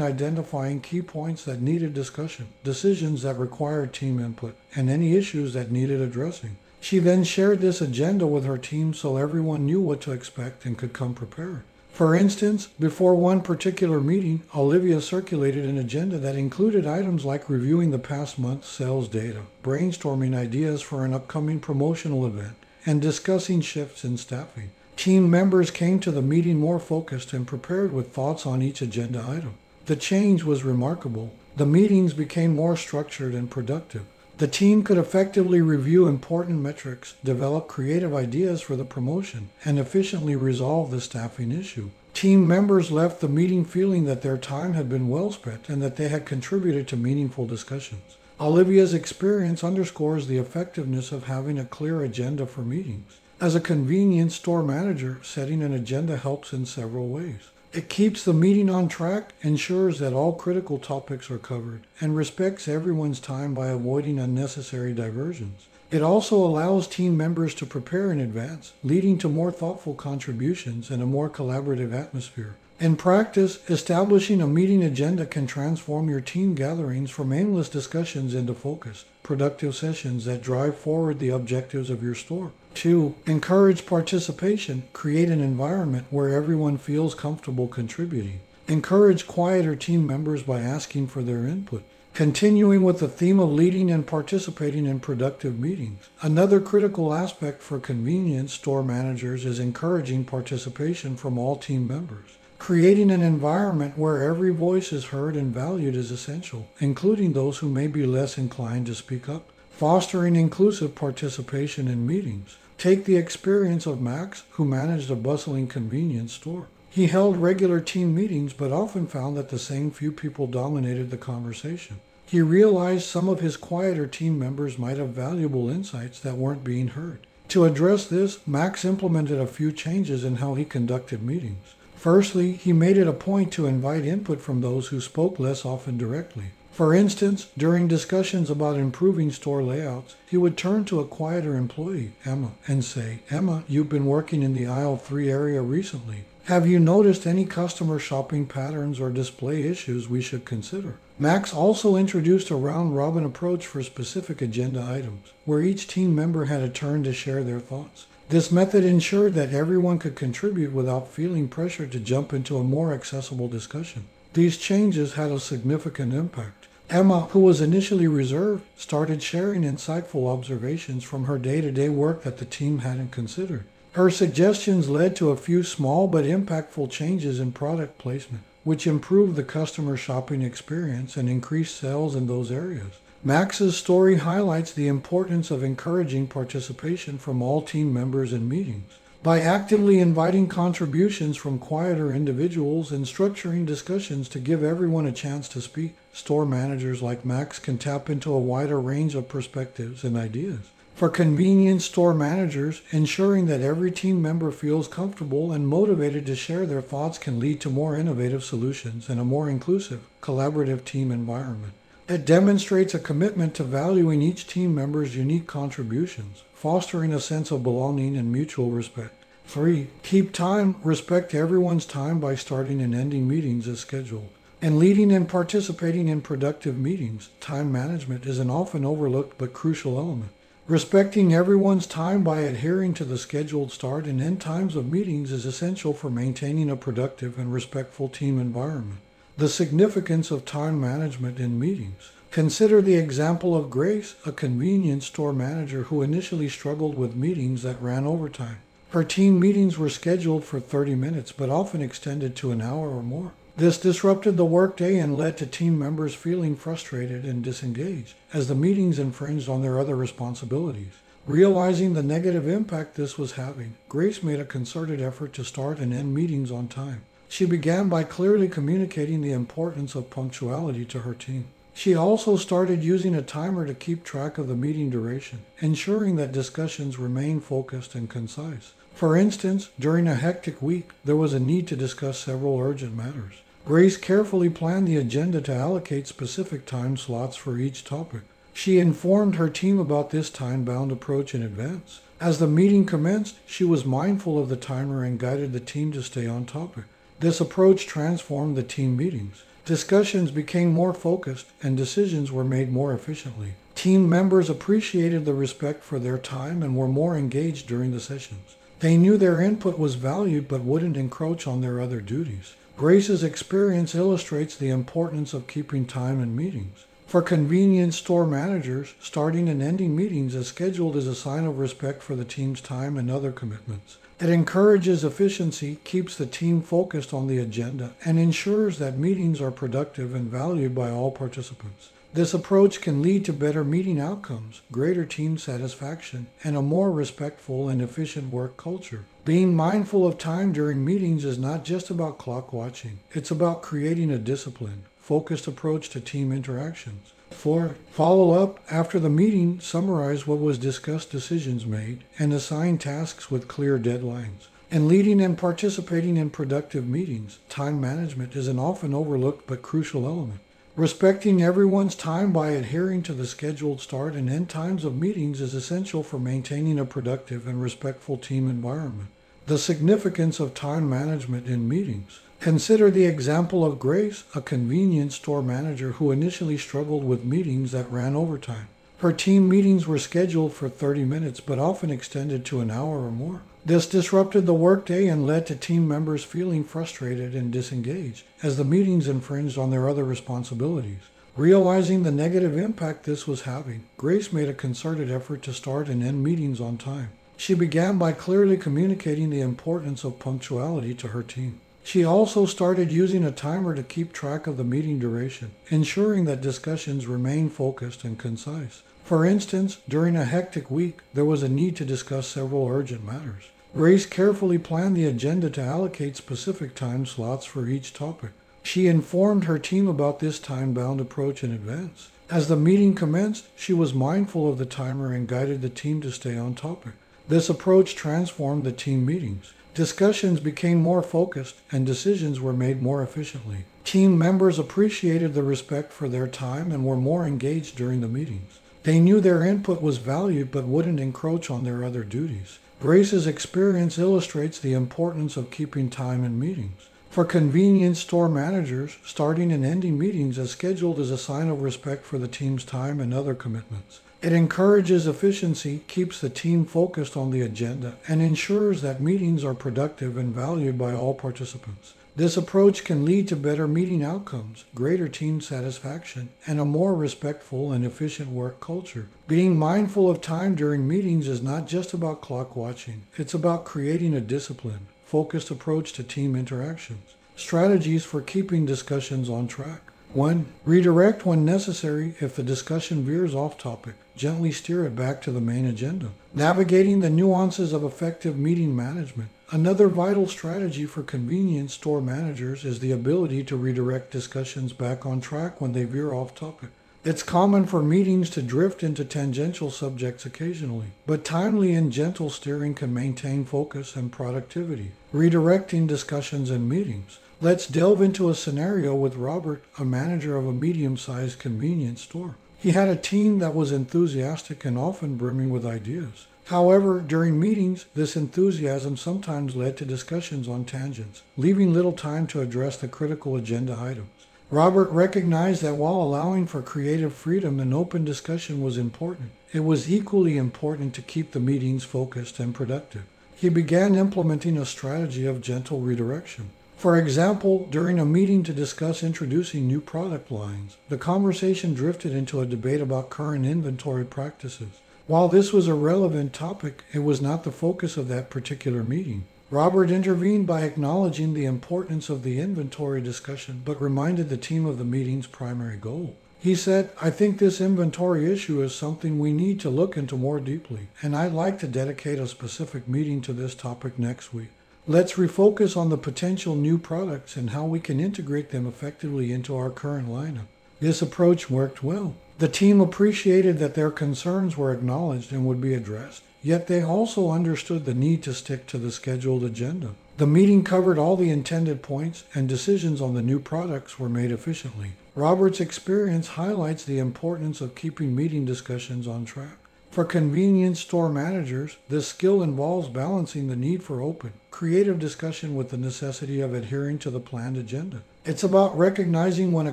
identifying 0.00 0.80
key 0.80 1.02
points 1.02 1.44
that 1.44 1.60
needed 1.60 1.92
discussion, 1.92 2.48
decisions 2.64 3.22
that 3.22 3.38
required 3.38 3.92
team 3.92 4.18
input, 4.18 4.56
and 4.74 4.88
any 4.88 5.16
issues 5.16 5.52
that 5.52 5.70
needed 5.70 6.00
addressing. 6.00 6.56
She 6.80 6.98
then 6.98 7.24
shared 7.24 7.60
this 7.60 7.80
agenda 7.80 8.26
with 8.26 8.44
her 8.44 8.56
team 8.56 8.94
so 8.94 9.16
everyone 9.16 9.66
knew 9.66 9.80
what 9.80 10.00
to 10.02 10.12
expect 10.12 10.64
and 10.64 10.78
could 10.78 10.94
come 10.94 11.12
prepared. 11.14 11.62
For 11.92 12.14
instance, 12.14 12.68
before 12.78 13.14
one 13.14 13.42
particular 13.42 14.00
meeting, 14.00 14.42
Olivia 14.54 15.02
circulated 15.02 15.66
an 15.66 15.76
agenda 15.76 16.16
that 16.16 16.36
included 16.36 16.86
items 16.86 17.26
like 17.26 17.50
reviewing 17.50 17.90
the 17.90 17.98
past 17.98 18.38
month's 18.38 18.68
sales 18.68 19.08
data, 19.08 19.42
brainstorming 19.62 20.34
ideas 20.34 20.80
for 20.80 21.04
an 21.04 21.12
upcoming 21.12 21.60
promotional 21.60 22.24
event, 22.24 22.54
and 22.86 23.02
discussing 23.02 23.60
shifts 23.60 24.04
in 24.04 24.16
staffing. 24.16 24.70
Team 25.00 25.30
members 25.30 25.70
came 25.70 25.98
to 26.00 26.10
the 26.10 26.20
meeting 26.20 26.58
more 26.58 26.78
focused 26.78 27.32
and 27.32 27.46
prepared 27.46 27.90
with 27.90 28.12
thoughts 28.12 28.44
on 28.44 28.60
each 28.60 28.82
agenda 28.82 29.24
item. 29.26 29.54
The 29.86 29.96
change 29.96 30.44
was 30.44 30.62
remarkable. 30.62 31.32
The 31.56 31.64
meetings 31.64 32.12
became 32.12 32.54
more 32.54 32.76
structured 32.76 33.34
and 33.34 33.50
productive. 33.50 34.04
The 34.36 34.46
team 34.46 34.82
could 34.84 34.98
effectively 34.98 35.62
review 35.62 36.06
important 36.06 36.60
metrics, 36.60 37.14
develop 37.24 37.66
creative 37.66 38.14
ideas 38.14 38.60
for 38.60 38.76
the 38.76 38.84
promotion, 38.84 39.48
and 39.64 39.78
efficiently 39.78 40.36
resolve 40.36 40.90
the 40.90 41.00
staffing 41.00 41.50
issue. 41.50 41.88
Team 42.12 42.46
members 42.46 42.90
left 42.90 43.22
the 43.22 43.28
meeting 43.28 43.64
feeling 43.64 44.04
that 44.04 44.20
their 44.20 44.36
time 44.36 44.74
had 44.74 44.90
been 44.90 45.08
well 45.08 45.32
spent 45.32 45.70
and 45.70 45.80
that 45.80 45.96
they 45.96 46.08
had 46.08 46.26
contributed 46.26 46.86
to 46.88 46.98
meaningful 46.98 47.46
discussions. 47.46 48.18
Olivia's 48.38 48.92
experience 48.92 49.64
underscores 49.64 50.26
the 50.26 50.36
effectiveness 50.36 51.10
of 51.10 51.24
having 51.24 51.58
a 51.58 51.64
clear 51.64 52.02
agenda 52.02 52.44
for 52.44 52.60
meetings. 52.60 53.19
As 53.40 53.54
a 53.54 53.60
convenience 53.60 54.34
store 54.34 54.62
manager, 54.62 55.18
setting 55.22 55.62
an 55.62 55.72
agenda 55.72 56.18
helps 56.18 56.52
in 56.52 56.66
several 56.66 57.08
ways. 57.08 57.48
It 57.72 57.88
keeps 57.88 58.22
the 58.22 58.34
meeting 58.34 58.68
on 58.68 58.86
track, 58.86 59.32
ensures 59.40 59.98
that 59.98 60.12
all 60.12 60.34
critical 60.34 60.78
topics 60.78 61.30
are 61.30 61.38
covered, 61.38 61.86
and 62.02 62.14
respects 62.14 62.68
everyone's 62.68 63.18
time 63.18 63.54
by 63.54 63.68
avoiding 63.68 64.18
unnecessary 64.18 64.92
diversions. 64.92 65.68
It 65.90 66.02
also 66.02 66.36
allows 66.36 66.86
team 66.86 67.16
members 67.16 67.54
to 67.54 67.64
prepare 67.64 68.12
in 68.12 68.20
advance, 68.20 68.74
leading 68.84 69.16
to 69.18 69.28
more 69.30 69.50
thoughtful 69.50 69.94
contributions 69.94 70.90
and 70.90 71.02
a 71.02 71.06
more 71.06 71.30
collaborative 71.30 71.94
atmosphere. 71.94 72.56
In 72.80 72.96
practice, 72.96 73.58
establishing 73.68 74.40
a 74.40 74.46
meeting 74.46 74.82
agenda 74.82 75.26
can 75.26 75.46
transform 75.46 76.08
your 76.08 76.22
team 76.22 76.54
gatherings 76.54 77.10
from 77.10 77.30
aimless 77.30 77.68
discussions 77.68 78.34
into 78.34 78.54
focused, 78.54 79.04
productive 79.22 79.74
sessions 79.76 80.24
that 80.24 80.40
drive 80.40 80.78
forward 80.78 81.18
the 81.18 81.28
objectives 81.28 81.90
of 81.90 82.02
your 82.02 82.14
store. 82.14 82.52
Two, 82.72 83.16
encourage 83.26 83.84
participation. 83.84 84.84
Create 84.94 85.28
an 85.28 85.42
environment 85.42 86.06
where 86.08 86.30
everyone 86.30 86.78
feels 86.78 87.14
comfortable 87.14 87.68
contributing. 87.68 88.40
Encourage 88.66 89.26
quieter 89.26 89.76
team 89.76 90.06
members 90.06 90.42
by 90.42 90.62
asking 90.62 91.08
for 91.08 91.22
their 91.22 91.46
input. 91.46 91.82
Continuing 92.14 92.82
with 92.82 92.98
the 92.98 93.08
theme 93.08 93.38
of 93.38 93.52
leading 93.52 93.90
and 93.90 94.06
participating 94.06 94.86
in 94.86 95.00
productive 95.00 95.58
meetings. 95.58 96.08
Another 96.22 96.60
critical 96.60 97.12
aspect 97.12 97.62
for 97.62 97.78
convenience 97.78 98.54
store 98.54 98.82
managers 98.82 99.44
is 99.44 99.58
encouraging 99.58 100.24
participation 100.24 101.14
from 101.14 101.36
all 101.36 101.56
team 101.56 101.86
members. 101.86 102.38
Creating 102.60 103.10
an 103.10 103.22
environment 103.22 103.96
where 103.96 104.22
every 104.22 104.50
voice 104.50 104.92
is 104.92 105.06
heard 105.06 105.34
and 105.34 105.52
valued 105.52 105.96
is 105.96 106.10
essential, 106.10 106.68
including 106.78 107.32
those 107.32 107.58
who 107.58 107.70
may 107.70 107.86
be 107.86 108.04
less 108.04 108.36
inclined 108.36 108.84
to 108.84 108.94
speak 108.94 109.30
up. 109.30 109.48
Fostering 109.70 110.36
inclusive 110.36 110.94
participation 110.94 111.88
in 111.88 112.06
meetings. 112.06 112.58
Take 112.76 113.06
the 113.06 113.16
experience 113.16 113.86
of 113.86 114.02
Max, 114.02 114.44
who 114.50 114.66
managed 114.66 115.10
a 115.10 115.16
bustling 115.16 115.68
convenience 115.68 116.34
store. 116.34 116.66
He 116.90 117.06
held 117.06 117.38
regular 117.38 117.80
team 117.80 118.14
meetings, 118.14 118.52
but 118.52 118.72
often 118.72 119.06
found 119.06 119.38
that 119.38 119.48
the 119.48 119.58
same 119.58 119.90
few 119.90 120.12
people 120.12 120.46
dominated 120.46 121.10
the 121.10 121.16
conversation. 121.16 121.98
He 122.26 122.42
realized 122.42 123.06
some 123.06 123.28
of 123.30 123.40
his 123.40 123.56
quieter 123.56 124.06
team 124.06 124.38
members 124.38 124.78
might 124.78 124.98
have 124.98 125.08
valuable 125.08 125.70
insights 125.70 126.20
that 126.20 126.36
weren't 126.36 126.62
being 126.62 126.88
heard. 126.88 127.26
To 127.48 127.64
address 127.64 128.06
this, 128.06 128.46
Max 128.46 128.84
implemented 128.84 129.40
a 129.40 129.46
few 129.46 129.72
changes 129.72 130.24
in 130.24 130.36
how 130.36 130.54
he 130.54 130.66
conducted 130.66 131.22
meetings. 131.22 131.74
Firstly, 132.00 132.52
he 132.52 132.72
made 132.72 132.96
it 132.96 133.06
a 133.06 133.12
point 133.12 133.52
to 133.52 133.66
invite 133.66 134.06
input 134.06 134.40
from 134.40 134.62
those 134.62 134.88
who 134.88 135.02
spoke 135.02 135.38
less 135.38 135.66
often 135.66 135.98
directly. 135.98 136.44
For 136.72 136.94
instance, 136.94 137.48
during 137.58 137.88
discussions 137.88 138.48
about 138.48 138.78
improving 138.78 139.30
store 139.30 139.62
layouts, 139.62 140.16
he 140.26 140.38
would 140.38 140.56
turn 140.56 140.86
to 140.86 141.00
a 141.00 141.04
quieter 141.04 141.56
employee, 141.56 142.12
Emma, 142.24 142.52
and 142.66 142.82
say, 142.82 143.18
Emma, 143.28 143.64
you've 143.68 143.90
been 143.90 144.06
working 144.06 144.42
in 144.42 144.54
the 144.54 144.66
aisle 144.66 144.96
3 144.96 145.30
area 145.30 145.60
recently. 145.60 146.24
Have 146.44 146.66
you 146.66 146.80
noticed 146.80 147.26
any 147.26 147.44
customer 147.44 147.98
shopping 147.98 148.46
patterns 148.46 148.98
or 148.98 149.10
display 149.10 149.64
issues 149.64 150.08
we 150.08 150.22
should 150.22 150.46
consider? 150.46 150.96
Max 151.18 151.52
also 151.52 151.96
introduced 151.96 152.48
a 152.48 152.56
round 152.56 152.96
robin 152.96 153.26
approach 153.26 153.66
for 153.66 153.82
specific 153.82 154.40
agenda 154.40 154.82
items, 154.82 155.34
where 155.44 155.60
each 155.60 155.86
team 155.86 156.14
member 156.14 156.46
had 156.46 156.62
a 156.62 156.70
turn 156.70 157.04
to 157.04 157.12
share 157.12 157.44
their 157.44 157.60
thoughts. 157.60 158.06
This 158.30 158.52
method 158.52 158.84
ensured 158.84 159.34
that 159.34 159.52
everyone 159.52 159.98
could 159.98 160.14
contribute 160.14 160.72
without 160.72 161.08
feeling 161.08 161.48
pressure 161.48 161.88
to 161.88 161.98
jump 161.98 162.32
into 162.32 162.58
a 162.58 162.62
more 162.62 162.92
accessible 162.92 163.48
discussion. 163.48 164.04
These 164.34 164.56
changes 164.56 165.14
had 165.14 165.32
a 165.32 165.40
significant 165.40 166.14
impact. 166.14 166.68
Emma, 166.88 167.22
who 167.32 167.40
was 167.40 167.60
initially 167.60 168.06
reserved, 168.06 168.62
started 168.76 169.20
sharing 169.20 169.62
insightful 169.62 170.28
observations 170.32 171.02
from 171.02 171.24
her 171.24 171.38
day 171.38 171.60
to 171.60 171.72
day 171.72 171.88
work 171.88 172.22
that 172.22 172.38
the 172.38 172.44
team 172.44 172.78
hadn't 172.78 173.10
considered. 173.10 173.64
Her 173.94 174.10
suggestions 174.10 174.88
led 174.88 175.16
to 175.16 175.30
a 175.30 175.36
few 175.36 175.64
small 175.64 176.06
but 176.06 176.24
impactful 176.24 176.88
changes 176.92 177.40
in 177.40 177.50
product 177.50 177.98
placement, 177.98 178.44
which 178.62 178.86
improved 178.86 179.34
the 179.34 179.42
customer 179.42 179.96
shopping 179.96 180.42
experience 180.42 181.16
and 181.16 181.28
increased 181.28 181.76
sales 181.76 182.14
in 182.14 182.28
those 182.28 182.52
areas. 182.52 182.92
Max's 183.22 183.76
story 183.76 184.16
highlights 184.16 184.72
the 184.72 184.88
importance 184.88 185.50
of 185.50 185.62
encouraging 185.62 186.26
participation 186.26 187.18
from 187.18 187.42
all 187.42 187.60
team 187.60 187.92
members 187.92 188.32
in 188.32 188.48
meetings. 188.48 188.94
By 189.22 189.40
actively 189.40 189.98
inviting 189.98 190.46
contributions 190.46 191.36
from 191.36 191.58
quieter 191.58 192.14
individuals 192.14 192.90
and 192.90 193.04
structuring 193.04 193.66
discussions 193.66 194.26
to 194.30 194.38
give 194.38 194.64
everyone 194.64 195.04
a 195.04 195.12
chance 195.12 195.50
to 195.50 195.60
speak, 195.60 195.96
store 196.14 196.46
managers 196.46 197.02
like 197.02 197.22
Max 197.22 197.58
can 197.58 197.76
tap 197.76 198.08
into 198.08 198.32
a 198.32 198.38
wider 198.38 198.80
range 198.80 199.14
of 199.14 199.28
perspectives 199.28 200.02
and 200.02 200.16
ideas. 200.16 200.70
For 200.94 201.10
convenience 201.10 201.84
store 201.84 202.14
managers, 202.14 202.80
ensuring 202.90 203.44
that 203.46 203.60
every 203.60 203.90
team 203.90 204.22
member 204.22 204.50
feels 204.50 204.88
comfortable 204.88 205.52
and 205.52 205.68
motivated 205.68 206.24
to 206.24 206.34
share 206.34 206.64
their 206.64 206.80
thoughts 206.80 207.18
can 207.18 207.38
lead 207.38 207.60
to 207.60 207.68
more 207.68 207.96
innovative 207.96 208.44
solutions 208.44 209.10
and 209.10 209.20
a 209.20 209.24
more 209.24 209.50
inclusive, 209.50 210.00
collaborative 210.22 210.86
team 210.86 211.12
environment. 211.12 211.74
It 212.10 212.24
demonstrates 212.24 212.92
a 212.92 212.98
commitment 212.98 213.54
to 213.54 213.62
valuing 213.62 214.20
each 214.20 214.48
team 214.48 214.74
member's 214.74 215.14
unique 215.14 215.46
contributions, 215.46 216.42
fostering 216.52 217.12
a 217.12 217.20
sense 217.20 217.52
of 217.52 217.62
belonging 217.62 218.16
and 218.16 218.32
mutual 218.32 218.72
respect. 218.72 219.14
Three, 219.46 219.86
keep 220.02 220.32
time, 220.32 220.74
respect 220.82 221.36
everyone's 221.36 221.86
time 221.86 222.18
by 222.18 222.34
starting 222.34 222.80
and 222.80 222.96
ending 222.96 223.28
meetings 223.28 223.68
as 223.68 223.78
scheduled. 223.78 224.30
And 224.60 224.76
leading 224.76 225.12
and 225.12 225.28
participating 225.28 226.08
in 226.08 226.20
productive 226.20 226.76
meetings, 226.76 227.30
time 227.38 227.70
management 227.70 228.26
is 228.26 228.40
an 228.40 228.50
often 228.50 228.84
overlooked 228.84 229.38
but 229.38 229.52
crucial 229.52 229.96
element. 229.96 230.32
Respecting 230.66 231.32
everyone's 231.32 231.86
time 231.86 232.24
by 232.24 232.40
adhering 232.40 232.92
to 232.94 233.04
the 233.04 233.18
scheduled 233.18 233.70
start 233.70 234.06
and 234.06 234.20
end 234.20 234.40
times 234.40 234.74
of 234.74 234.90
meetings 234.90 235.30
is 235.30 235.46
essential 235.46 235.92
for 235.92 236.10
maintaining 236.10 236.70
a 236.70 236.76
productive 236.76 237.38
and 237.38 237.52
respectful 237.52 238.08
team 238.08 238.40
environment. 238.40 238.98
The 239.40 239.48
significance 239.48 240.30
of 240.30 240.44
time 240.44 240.78
management 240.78 241.40
in 241.40 241.58
meetings. 241.58 242.10
Consider 242.30 242.82
the 242.82 242.96
example 242.96 243.56
of 243.56 243.70
Grace, 243.70 244.14
a 244.26 244.32
convenience 244.32 245.06
store 245.06 245.32
manager 245.32 245.84
who 245.84 246.02
initially 246.02 246.50
struggled 246.50 246.98
with 246.98 247.16
meetings 247.16 247.62
that 247.62 247.80
ran 247.80 248.04
overtime. 248.04 248.58
Her 248.90 249.02
team 249.02 249.40
meetings 249.40 249.78
were 249.78 249.88
scheduled 249.88 250.44
for 250.44 250.60
30 250.60 250.94
minutes, 250.94 251.32
but 251.32 251.48
often 251.48 251.80
extended 251.80 252.36
to 252.36 252.50
an 252.50 252.60
hour 252.60 252.90
or 252.90 253.02
more. 253.02 253.32
This 253.56 253.78
disrupted 253.78 254.36
the 254.36 254.44
workday 254.44 254.98
and 254.98 255.16
led 255.16 255.38
to 255.38 255.46
team 255.46 255.78
members 255.78 256.14
feeling 256.14 256.54
frustrated 256.54 257.24
and 257.24 257.42
disengaged, 257.42 258.12
as 258.34 258.46
the 258.46 258.54
meetings 258.54 258.98
infringed 258.98 259.48
on 259.48 259.62
their 259.62 259.78
other 259.78 259.96
responsibilities. 259.96 260.92
Realizing 261.26 261.94
the 261.94 262.02
negative 262.02 262.46
impact 262.46 262.94
this 262.94 263.16
was 263.16 263.32
having, 263.32 263.72
Grace 263.88 264.22
made 264.22 264.38
a 264.38 264.44
concerted 264.44 265.00
effort 265.00 265.32
to 265.32 265.44
start 265.44 265.78
and 265.78 265.94
end 265.94 266.14
meetings 266.14 266.50
on 266.50 266.68
time. 266.68 267.04
She 267.30 267.46
began 267.46 267.88
by 267.88 268.02
clearly 268.02 268.48
communicating 268.48 269.20
the 269.20 269.30
importance 269.30 269.94
of 269.94 270.10
punctuality 270.10 270.84
to 270.86 270.98
her 270.98 271.14
team. 271.14 271.44
She 271.72 271.94
also 271.94 272.34
started 272.34 272.82
using 272.82 273.14
a 273.14 273.22
timer 273.22 273.64
to 273.64 273.72
keep 273.72 274.02
track 274.02 274.36
of 274.36 274.48
the 274.48 274.56
meeting 274.56 274.90
duration, 274.90 275.38
ensuring 275.60 276.16
that 276.16 276.32
discussions 276.32 276.98
remain 276.98 277.40
focused 277.40 277.94
and 277.94 278.10
concise. 278.10 278.72
For 278.94 279.16
instance, 279.16 279.70
during 279.78 280.08
a 280.08 280.16
hectic 280.16 280.60
week, 280.60 280.90
there 281.04 281.14
was 281.14 281.32
a 281.32 281.38
need 281.38 281.68
to 281.68 281.76
discuss 281.76 282.18
several 282.18 282.58
urgent 282.58 282.96
matters. 282.96 283.34
Grace 283.64 283.96
carefully 283.96 284.50
planned 284.50 284.88
the 284.88 284.96
agenda 284.96 285.40
to 285.40 285.54
allocate 285.54 286.08
specific 286.08 286.66
time 286.66 286.96
slots 286.96 287.36
for 287.36 287.58
each 287.58 287.84
topic. 287.84 288.22
She 288.52 288.80
informed 288.80 289.36
her 289.36 289.48
team 289.48 289.78
about 289.78 290.10
this 290.10 290.30
time 290.30 290.64
bound 290.64 290.90
approach 290.90 291.32
in 291.32 291.44
advance. 291.44 292.00
As 292.20 292.40
the 292.40 292.48
meeting 292.48 292.86
commenced, 292.86 293.36
she 293.46 293.62
was 293.62 293.84
mindful 293.84 294.36
of 294.36 294.48
the 294.48 294.56
timer 294.56 295.04
and 295.04 295.16
guided 295.16 295.52
the 295.52 295.60
team 295.60 295.92
to 295.92 296.02
stay 296.02 296.26
on 296.26 296.44
topic. 296.44 296.84
This 297.20 297.38
approach 297.38 297.86
transformed 297.86 298.56
the 298.56 298.62
team 298.62 298.96
meetings. 298.96 299.42
Discussions 299.66 300.30
became 300.30 300.72
more 300.72 300.94
focused 300.94 301.48
and 301.62 301.76
decisions 301.76 302.32
were 302.32 302.44
made 302.44 302.72
more 302.72 302.94
efficiently. 302.94 303.52
Team 303.74 304.08
members 304.08 304.48
appreciated 304.48 305.26
the 305.26 305.34
respect 305.34 305.84
for 305.84 305.98
their 305.98 306.16
time 306.16 306.62
and 306.62 306.74
were 306.74 306.88
more 306.88 307.14
engaged 307.14 307.68
during 307.68 307.90
the 307.90 308.00
sessions. 308.00 308.56
They 308.78 308.96
knew 308.96 309.18
their 309.18 309.38
input 309.38 309.78
was 309.78 309.96
valued 309.96 310.48
but 310.48 310.62
wouldn't 310.62 310.96
encroach 310.96 311.46
on 311.46 311.60
their 311.60 311.78
other 311.78 312.00
duties. 312.00 312.54
Grace's 312.78 313.22
experience 313.22 313.94
illustrates 313.94 314.56
the 314.56 314.70
importance 314.70 315.34
of 315.34 315.46
keeping 315.46 315.84
time 315.84 316.22
in 316.22 316.34
meetings. 316.34 316.86
For 317.06 317.20
convenience 317.20 317.96
store 317.96 318.26
managers, 318.26 318.94
starting 318.98 319.46
and 319.50 319.60
ending 319.60 319.94
meetings 319.94 320.34
as 320.34 320.46
scheduled 320.46 320.96
is 320.96 321.06
a 321.06 321.14
sign 321.14 321.44
of 321.44 321.58
respect 321.58 322.02
for 322.02 322.16
the 322.16 322.24
team's 322.24 322.62
time 322.62 322.96
and 322.96 323.10
other 323.10 323.30
commitments. 323.30 323.98
It 324.20 324.28
encourages 324.28 325.02
efficiency, 325.02 325.78
keeps 325.82 326.14
the 326.14 326.26
team 326.26 326.60
focused 326.60 327.14
on 327.14 327.26
the 327.26 327.38
agenda, 327.38 327.94
and 328.04 328.18
ensures 328.18 328.78
that 328.78 328.98
meetings 328.98 329.40
are 329.40 329.50
productive 329.50 330.14
and 330.14 330.30
valued 330.30 330.74
by 330.74 330.90
all 330.90 331.10
participants. 331.10 331.88
This 332.12 332.34
approach 332.34 332.82
can 332.82 333.00
lead 333.00 333.24
to 333.24 333.32
better 333.32 333.64
meeting 333.64 333.98
outcomes, 333.98 334.60
greater 334.70 335.06
team 335.06 335.38
satisfaction, 335.38 336.26
and 336.44 336.54
a 336.54 336.60
more 336.60 336.92
respectful 336.92 337.70
and 337.70 337.80
efficient 337.80 338.30
work 338.30 338.58
culture. 338.58 339.06
Being 339.24 339.56
mindful 339.56 340.06
of 340.06 340.18
time 340.18 340.52
during 340.52 340.84
meetings 340.84 341.24
is 341.24 341.38
not 341.38 341.64
just 341.64 341.88
about 341.88 342.18
clock 342.18 342.52
watching, 342.52 342.98
it's 343.12 343.30
about 343.30 343.62
creating 343.62 344.10
a 344.10 344.18
disciplined, 344.18 344.82
focused 344.98 345.46
approach 345.46 345.88
to 345.90 346.00
team 346.00 346.30
interactions. 346.30 347.14
Four, 347.30 347.76
follow 347.90 348.32
up 348.32 348.60
after 348.70 348.98
the 348.98 349.08
meeting, 349.08 349.60
summarize 349.60 350.26
what 350.26 350.40
was 350.40 350.58
discussed, 350.58 351.10
decisions 351.10 351.64
made, 351.64 352.04
and 352.18 352.32
assign 352.32 352.78
tasks 352.78 353.30
with 353.30 353.48
clear 353.48 353.78
deadlines. 353.78 354.48
In 354.70 354.86
leading 354.86 355.20
and 355.20 355.36
participating 355.36 356.16
in 356.16 356.30
productive 356.30 356.86
meetings, 356.86 357.38
time 357.48 357.80
management 357.80 358.36
is 358.36 358.46
an 358.46 358.58
often 358.58 358.94
overlooked 358.94 359.46
but 359.46 359.62
crucial 359.62 360.06
element. 360.06 360.40
Respecting 360.76 361.42
everyone's 361.42 361.96
time 361.96 362.32
by 362.32 362.50
adhering 362.50 363.02
to 363.02 363.12
the 363.12 363.26
scheduled 363.26 363.80
start 363.80 364.14
and 364.14 364.30
end 364.30 364.48
times 364.48 364.84
of 364.84 364.96
meetings 364.96 365.40
is 365.40 365.54
essential 365.54 366.02
for 366.02 366.18
maintaining 366.18 366.78
a 366.78 366.84
productive 366.84 367.48
and 367.48 367.60
respectful 367.60 368.16
team 368.16 368.48
environment. 368.48 369.08
The 369.46 369.58
significance 369.58 370.38
of 370.38 370.54
time 370.54 370.88
management 370.88 371.48
in 371.48 371.68
meetings. 371.68 372.20
Consider 372.40 372.90
the 372.90 373.04
example 373.04 373.66
of 373.66 373.78
Grace, 373.78 374.24
a 374.34 374.40
convenience 374.40 375.14
store 375.16 375.42
manager 375.42 375.92
who 375.92 376.10
initially 376.10 376.56
struggled 376.56 377.04
with 377.04 377.22
meetings 377.22 377.72
that 377.72 377.92
ran 377.92 378.16
overtime. 378.16 378.68
Her 379.00 379.12
team 379.12 379.46
meetings 379.46 379.86
were 379.86 379.98
scheduled 379.98 380.54
for 380.54 380.70
30 380.70 381.04
minutes 381.04 381.40
but 381.40 381.58
often 381.58 381.90
extended 381.90 382.46
to 382.46 382.60
an 382.60 382.70
hour 382.70 383.04
or 383.04 383.10
more. 383.10 383.42
This 383.66 383.86
disrupted 383.86 384.46
the 384.46 384.54
workday 384.54 385.06
and 385.06 385.26
led 385.26 385.46
to 385.48 385.54
team 385.54 385.86
members 385.86 386.24
feeling 386.24 386.64
frustrated 386.64 387.34
and 387.34 387.52
disengaged 387.52 388.24
as 388.42 388.56
the 388.56 388.64
meetings 388.64 389.06
infringed 389.06 389.58
on 389.58 389.70
their 389.70 389.86
other 389.86 390.04
responsibilities. 390.04 391.10
Realizing 391.36 392.04
the 392.04 392.10
negative 392.10 392.56
impact 392.56 393.04
this 393.04 393.26
was 393.26 393.42
having, 393.42 393.84
Grace 393.98 394.32
made 394.32 394.48
a 394.48 394.54
concerted 394.54 395.10
effort 395.10 395.42
to 395.42 395.52
start 395.52 395.88
and 395.88 396.02
end 396.02 396.24
meetings 396.24 396.58
on 396.58 396.78
time. 396.78 397.10
She 397.36 397.52
began 397.52 397.98
by 397.98 398.12
clearly 398.12 398.56
communicating 398.56 399.28
the 399.28 399.42
importance 399.42 400.04
of 400.04 400.18
punctuality 400.18 400.94
to 400.94 401.08
her 401.08 401.22
team. 401.22 401.60
She 401.90 402.04
also 402.04 402.46
started 402.46 402.92
using 402.92 403.24
a 403.24 403.32
timer 403.32 403.74
to 403.74 403.82
keep 403.82 404.12
track 404.12 404.46
of 404.46 404.56
the 404.56 404.62
meeting 404.62 405.00
duration, 405.00 405.50
ensuring 405.70 406.24
that 406.26 406.40
discussions 406.40 407.08
remain 407.08 407.48
focused 407.48 408.04
and 408.04 408.16
concise. 408.16 408.84
For 409.02 409.26
instance, 409.26 409.78
during 409.88 410.14
a 410.14 410.24
hectic 410.24 410.70
week, 410.70 411.00
there 411.14 411.24
was 411.24 411.42
a 411.42 411.48
need 411.48 411.74
to 411.78 411.84
discuss 411.84 412.28
several 412.28 412.68
urgent 412.68 413.02
matters. 413.02 413.50
Grace 413.74 414.06
carefully 414.06 414.56
planned 414.56 414.96
the 414.96 415.04
agenda 415.04 415.50
to 415.50 415.62
allocate 415.62 416.16
specific 416.16 416.76
time 416.76 417.06
slots 417.06 417.44
for 417.44 417.66
each 417.66 417.92
topic. 417.92 418.30
She 418.62 418.86
informed 418.86 419.46
her 419.46 419.58
team 419.58 419.88
about 419.88 420.20
this 420.20 420.38
time 420.38 420.72
bound 420.72 421.00
approach 421.00 421.42
in 421.42 421.50
advance. 421.50 422.12
As 422.30 422.46
the 422.46 422.54
meeting 422.54 422.94
commenced, 422.94 423.48
she 423.56 423.72
was 423.72 423.92
mindful 423.92 424.48
of 424.48 424.58
the 424.58 424.64
timer 424.64 425.12
and 425.12 425.26
guided 425.26 425.60
the 425.60 425.68
team 425.68 426.00
to 426.02 426.12
stay 426.12 426.38
on 426.38 426.54
topic. 426.54 426.92
This 427.26 427.48
approach 427.48 427.96
transformed 427.96 428.62
the 428.62 428.70
team 428.70 429.04
meetings. 429.04 429.54
Discussions 429.80 430.40
became 430.40 430.82
more 430.82 431.02
focused 431.02 431.54
and 431.72 431.86
decisions 431.86 432.38
were 432.38 432.52
made 432.52 432.82
more 432.82 433.02
efficiently. 433.02 433.64
Team 433.82 434.18
members 434.18 434.58
appreciated 434.58 435.32
the 435.32 435.42
respect 435.42 435.90
for 435.90 436.06
their 436.06 436.28
time 436.28 436.70
and 436.70 436.84
were 436.84 436.98
more 436.98 437.24
engaged 437.24 437.76
during 437.76 438.02
the 438.02 438.06
meetings. 438.06 438.60
They 438.82 439.00
knew 439.00 439.20
their 439.22 439.42
input 439.42 439.80
was 439.80 439.96
valued 439.96 440.50
but 440.50 440.66
wouldn't 440.66 441.00
encroach 441.00 441.50
on 441.50 441.64
their 441.64 441.82
other 441.82 442.04
duties. 442.04 442.58
Grace's 442.78 443.26
experience 443.26 443.96
illustrates 443.96 444.58
the 444.58 444.74
importance 444.74 445.38
of 445.38 445.50
keeping 445.50 445.88
time 445.88 446.24
in 446.24 446.38
meetings. 446.38 446.90
For 447.08 447.24
convenience 447.24 448.00
store 448.00 448.28
managers, 448.28 448.98
starting 449.02 449.50
and 449.50 449.64
ending 449.64 449.98
meetings 449.98 450.38
as 450.38 450.50
scheduled 450.50 450.98
is 450.98 451.10
a 451.10 451.16
sign 451.16 451.48
of 451.48 451.62
respect 451.62 452.04
for 452.04 452.18
the 452.18 452.28
team's 452.28 452.64
time 452.64 453.00
and 453.00 453.14
other 453.14 453.34
commitments. 453.34 454.00
It 454.22 454.34
encourages 454.34 455.06
efficiency, 455.06 455.80
keeps 455.88 456.20
the 456.20 456.28
team 456.28 456.66
focused 456.66 457.16
on 457.16 457.30
the 457.30 457.40
agenda, 457.40 457.94
and 458.06 458.20
ensures 458.20 458.82
that 458.82 459.00
meetings 459.00 459.42
are 459.44 459.54
productive 459.54 460.18
and 460.18 460.34
valued 460.34 460.76
by 460.76 460.92
all 460.92 461.14
participants. 461.14 461.94
This 462.16 462.36
approach 462.36 462.84
can 462.84 463.06
lead 463.06 463.28
to 463.28 463.36
better 463.36 463.66
meeting 463.66 464.04
outcomes, 464.04 464.66
greater 464.74 465.08
team 465.08 465.40
satisfaction, 465.40 466.28
and 466.46 466.60
a 466.60 466.66
more 466.66 466.94
respectful 466.94 467.72
and 467.72 467.82
efficient 467.82 468.28
work 468.28 468.60
culture. 468.60 469.08
Being 469.26 469.58
mindful 469.58 470.10
of 470.10 470.20
time 470.20 470.54
during 470.54 470.86
meetings 470.86 471.26
is 471.26 471.40
not 471.40 471.66
just 471.66 471.94
about 471.94 472.20
clock 472.20 472.54
watching, 472.54 473.04
it's 473.16 473.32
about 473.32 473.64
creating 473.64 474.12
a 474.12 474.20
disciplined, 474.20 474.86
focused 475.02 475.50
approach 475.50 475.94
to 475.94 476.02
team 476.02 476.36
interactions. 476.36 477.14
Strategies 477.36 478.04
for 478.04 478.20
keeping 478.20 478.66
discussions 478.66 479.30
on 479.30 479.48
track. 479.48 479.80
1. 480.12 480.44
Redirect 480.64 481.24
when 481.24 481.44
necessary 481.44 482.16
if 482.20 482.34
the 482.34 482.42
discussion 482.42 483.04
veers 483.04 483.32
off 483.32 483.56
topic. 483.56 483.94
Gently 484.20 484.52
steer 484.52 484.84
it 484.84 484.94
back 484.94 485.22
to 485.22 485.30
the 485.30 485.40
main 485.40 485.64
agenda. 485.64 486.10
Navigating 486.34 487.00
the 487.00 487.08
nuances 487.08 487.72
of 487.72 487.82
effective 487.82 488.36
meeting 488.36 488.76
management. 488.76 489.30
Another 489.50 489.88
vital 489.88 490.28
strategy 490.28 490.84
for 490.84 491.02
convenience 491.02 491.72
store 491.72 492.02
managers 492.02 492.66
is 492.66 492.80
the 492.80 492.92
ability 492.92 493.44
to 493.44 493.56
redirect 493.56 494.10
discussions 494.10 494.74
back 494.74 495.06
on 495.06 495.22
track 495.22 495.58
when 495.58 495.72
they 495.72 495.84
veer 495.84 496.12
off 496.12 496.34
topic. 496.34 496.68
It's 497.02 497.22
common 497.22 497.64
for 497.64 497.82
meetings 497.82 498.28
to 498.30 498.42
drift 498.42 498.82
into 498.82 499.06
tangential 499.06 499.70
subjects 499.70 500.26
occasionally, 500.26 500.88
but 501.06 501.24
timely 501.24 501.72
and 501.72 501.90
gentle 501.90 502.28
steering 502.28 502.74
can 502.74 502.92
maintain 502.92 503.46
focus 503.46 503.96
and 503.96 504.12
productivity. 504.12 504.90
Redirecting 505.14 505.86
discussions 505.86 506.50
in 506.50 506.68
meetings. 506.68 507.20
Let's 507.40 507.66
delve 507.66 508.02
into 508.02 508.28
a 508.28 508.34
scenario 508.34 508.94
with 508.94 509.16
Robert, 509.16 509.64
a 509.78 509.84
manager 509.86 510.36
of 510.36 510.46
a 510.46 510.52
medium 510.52 510.98
sized 510.98 511.38
convenience 511.38 512.02
store. 512.02 512.34
He 512.60 512.72
had 512.72 512.88
a 512.88 512.96
team 512.96 513.38
that 513.38 513.54
was 513.54 513.72
enthusiastic 513.72 514.66
and 514.66 514.76
often 514.76 515.16
brimming 515.16 515.48
with 515.48 515.64
ideas. 515.64 516.26
However, 516.44 517.00
during 517.00 517.40
meetings, 517.40 517.86
this 517.94 518.16
enthusiasm 518.16 518.98
sometimes 518.98 519.56
led 519.56 519.78
to 519.78 519.86
discussions 519.86 520.46
on 520.46 520.66
tangents, 520.66 521.22
leaving 521.38 521.72
little 521.72 521.94
time 521.94 522.26
to 522.26 522.42
address 522.42 522.76
the 522.76 522.86
critical 522.86 523.34
agenda 523.34 523.78
items. 523.80 524.10
Robert 524.50 524.90
recognized 524.90 525.62
that 525.62 525.76
while 525.76 526.02
allowing 526.02 526.46
for 526.46 526.60
creative 526.60 527.14
freedom 527.14 527.60
and 527.60 527.72
open 527.72 528.04
discussion 528.04 528.60
was 528.60 528.76
important, 528.76 529.30
it 529.54 529.60
was 529.60 529.90
equally 529.90 530.36
important 530.36 530.92
to 530.94 531.02
keep 531.02 531.32
the 531.32 531.40
meetings 531.40 531.84
focused 531.84 532.38
and 532.38 532.54
productive. 532.54 533.04
He 533.34 533.48
began 533.48 533.94
implementing 533.94 534.58
a 534.58 534.66
strategy 534.66 535.24
of 535.24 535.40
gentle 535.40 535.80
redirection. 535.80 536.50
For 536.80 536.96
example, 536.96 537.68
during 537.70 537.98
a 537.98 538.06
meeting 538.06 538.42
to 538.44 538.54
discuss 538.54 539.02
introducing 539.02 539.66
new 539.66 539.82
product 539.82 540.30
lines, 540.30 540.78
the 540.88 540.96
conversation 540.96 541.74
drifted 541.74 542.12
into 542.12 542.40
a 542.40 542.46
debate 542.46 542.80
about 542.80 543.10
current 543.10 543.44
inventory 543.44 544.06
practices. 544.06 544.80
While 545.06 545.28
this 545.28 545.52
was 545.52 545.68
a 545.68 545.74
relevant 545.74 546.32
topic, 546.32 546.84
it 546.94 547.00
was 547.00 547.20
not 547.20 547.44
the 547.44 547.52
focus 547.52 547.98
of 547.98 548.08
that 548.08 548.30
particular 548.30 548.82
meeting. 548.82 549.26
Robert 549.50 549.90
intervened 549.90 550.46
by 550.46 550.62
acknowledging 550.62 551.34
the 551.34 551.44
importance 551.44 552.08
of 552.08 552.22
the 552.22 552.40
inventory 552.40 553.02
discussion, 553.02 553.60
but 553.62 553.78
reminded 553.78 554.30
the 554.30 554.38
team 554.38 554.64
of 554.64 554.78
the 554.78 554.84
meeting's 554.84 555.26
primary 555.26 555.76
goal. 555.76 556.16
He 556.38 556.54
said, 556.54 556.88
I 556.98 557.10
think 557.10 557.36
this 557.36 557.60
inventory 557.60 558.32
issue 558.32 558.62
is 558.62 558.74
something 558.74 559.18
we 559.18 559.34
need 559.34 559.60
to 559.60 559.68
look 559.68 559.98
into 559.98 560.16
more 560.16 560.40
deeply, 560.40 560.88
and 561.02 561.14
I'd 561.14 561.34
like 561.34 561.58
to 561.58 561.68
dedicate 561.68 562.18
a 562.18 562.26
specific 562.26 562.88
meeting 562.88 563.20
to 563.20 563.34
this 563.34 563.54
topic 563.54 563.98
next 563.98 564.32
week. 564.32 564.48
Let's 564.90 565.12
refocus 565.12 565.76
on 565.76 565.88
the 565.88 565.96
potential 565.96 566.56
new 566.56 566.76
products 566.76 567.36
and 567.36 567.50
how 567.50 567.64
we 567.64 567.78
can 567.78 568.00
integrate 568.00 568.50
them 568.50 568.66
effectively 568.66 569.30
into 569.30 569.54
our 569.54 569.70
current 569.70 570.08
lineup. 570.08 570.48
This 570.80 571.00
approach 571.00 571.48
worked 571.48 571.84
well. 571.84 572.16
The 572.38 572.48
team 572.48 572.80
appreciated 572.80 573.60
that 573.60 573.74
their 573.74 573.92
concerns 573.92 574.56
were 574.56 574.72
acknowledged 574.72 575.30
and 575.30 575.46
would 575.46 575.60
be 575.60 575.74
addressed. 575.74 576.24
yet 576.42 576.66
they 576.66 576.82
also 576.82 577.30
understood 577.30 577.84
the 577.84 577.94
need 577.94 578.24
to 578.24 578.34
stick 578.34 578.66
to 578.66 578.78
the 578.78 578.90
scheduled 578.90 579.44
agenda. 579.44 579.90
The 580.16 580.26
meeting 580.26 580.64
covered 580.64 580.98
all 580.98 581.14
the 581.16 581.30
intended 581.30 581.82
points, 581.82 582.24
and 582.34 582.48
decisions 582.48 583.00
on 583.00 583.14
the 583.14 583.22
new 583.22 583.38
products 583.38 584.00
were 584.00 584.08
made 584.08 584.32
efficiently. 584.32 584.94
Robert's 585.14 585.60
experience 585.60 586.28
highlights 586.28 586.82
the 586.82 586.98
importance 586.98 587.60
of 587.60 587.76
keeping 587.76 588.16
meeting 588.16 588.44
discussions 588.44 589.06
on 589.06 589.24
track. 589.24 589.56
For 589.90 590.04
convenience 590.04 590.78
store 590.78 591.08
managers, 591.08 591.76
this 591.88 592.06
skill 592.06 592.44
involves 592.44 592.88
balancing 592.88 593.48
the 593.48 593.56
need 593.56 593.82
for 593.82 594.00
open, 594.00 594.34
creative 594.52 595.00
discussion 595.00 595.56
with 595.56 595.70
the 595.70 595.76
necessity 595.76 596.40
of 596.40 596.54
adhering 596.54 597.00
to 597.00 597.10
the 597.10 597.18
planned 597.18 597.56
agenda. 597.56 598.02
It's 598.24 598.44
about 598.44 598.78
recognizing 598.78 599.50
when 599.50 599.66
a 599.66 599.72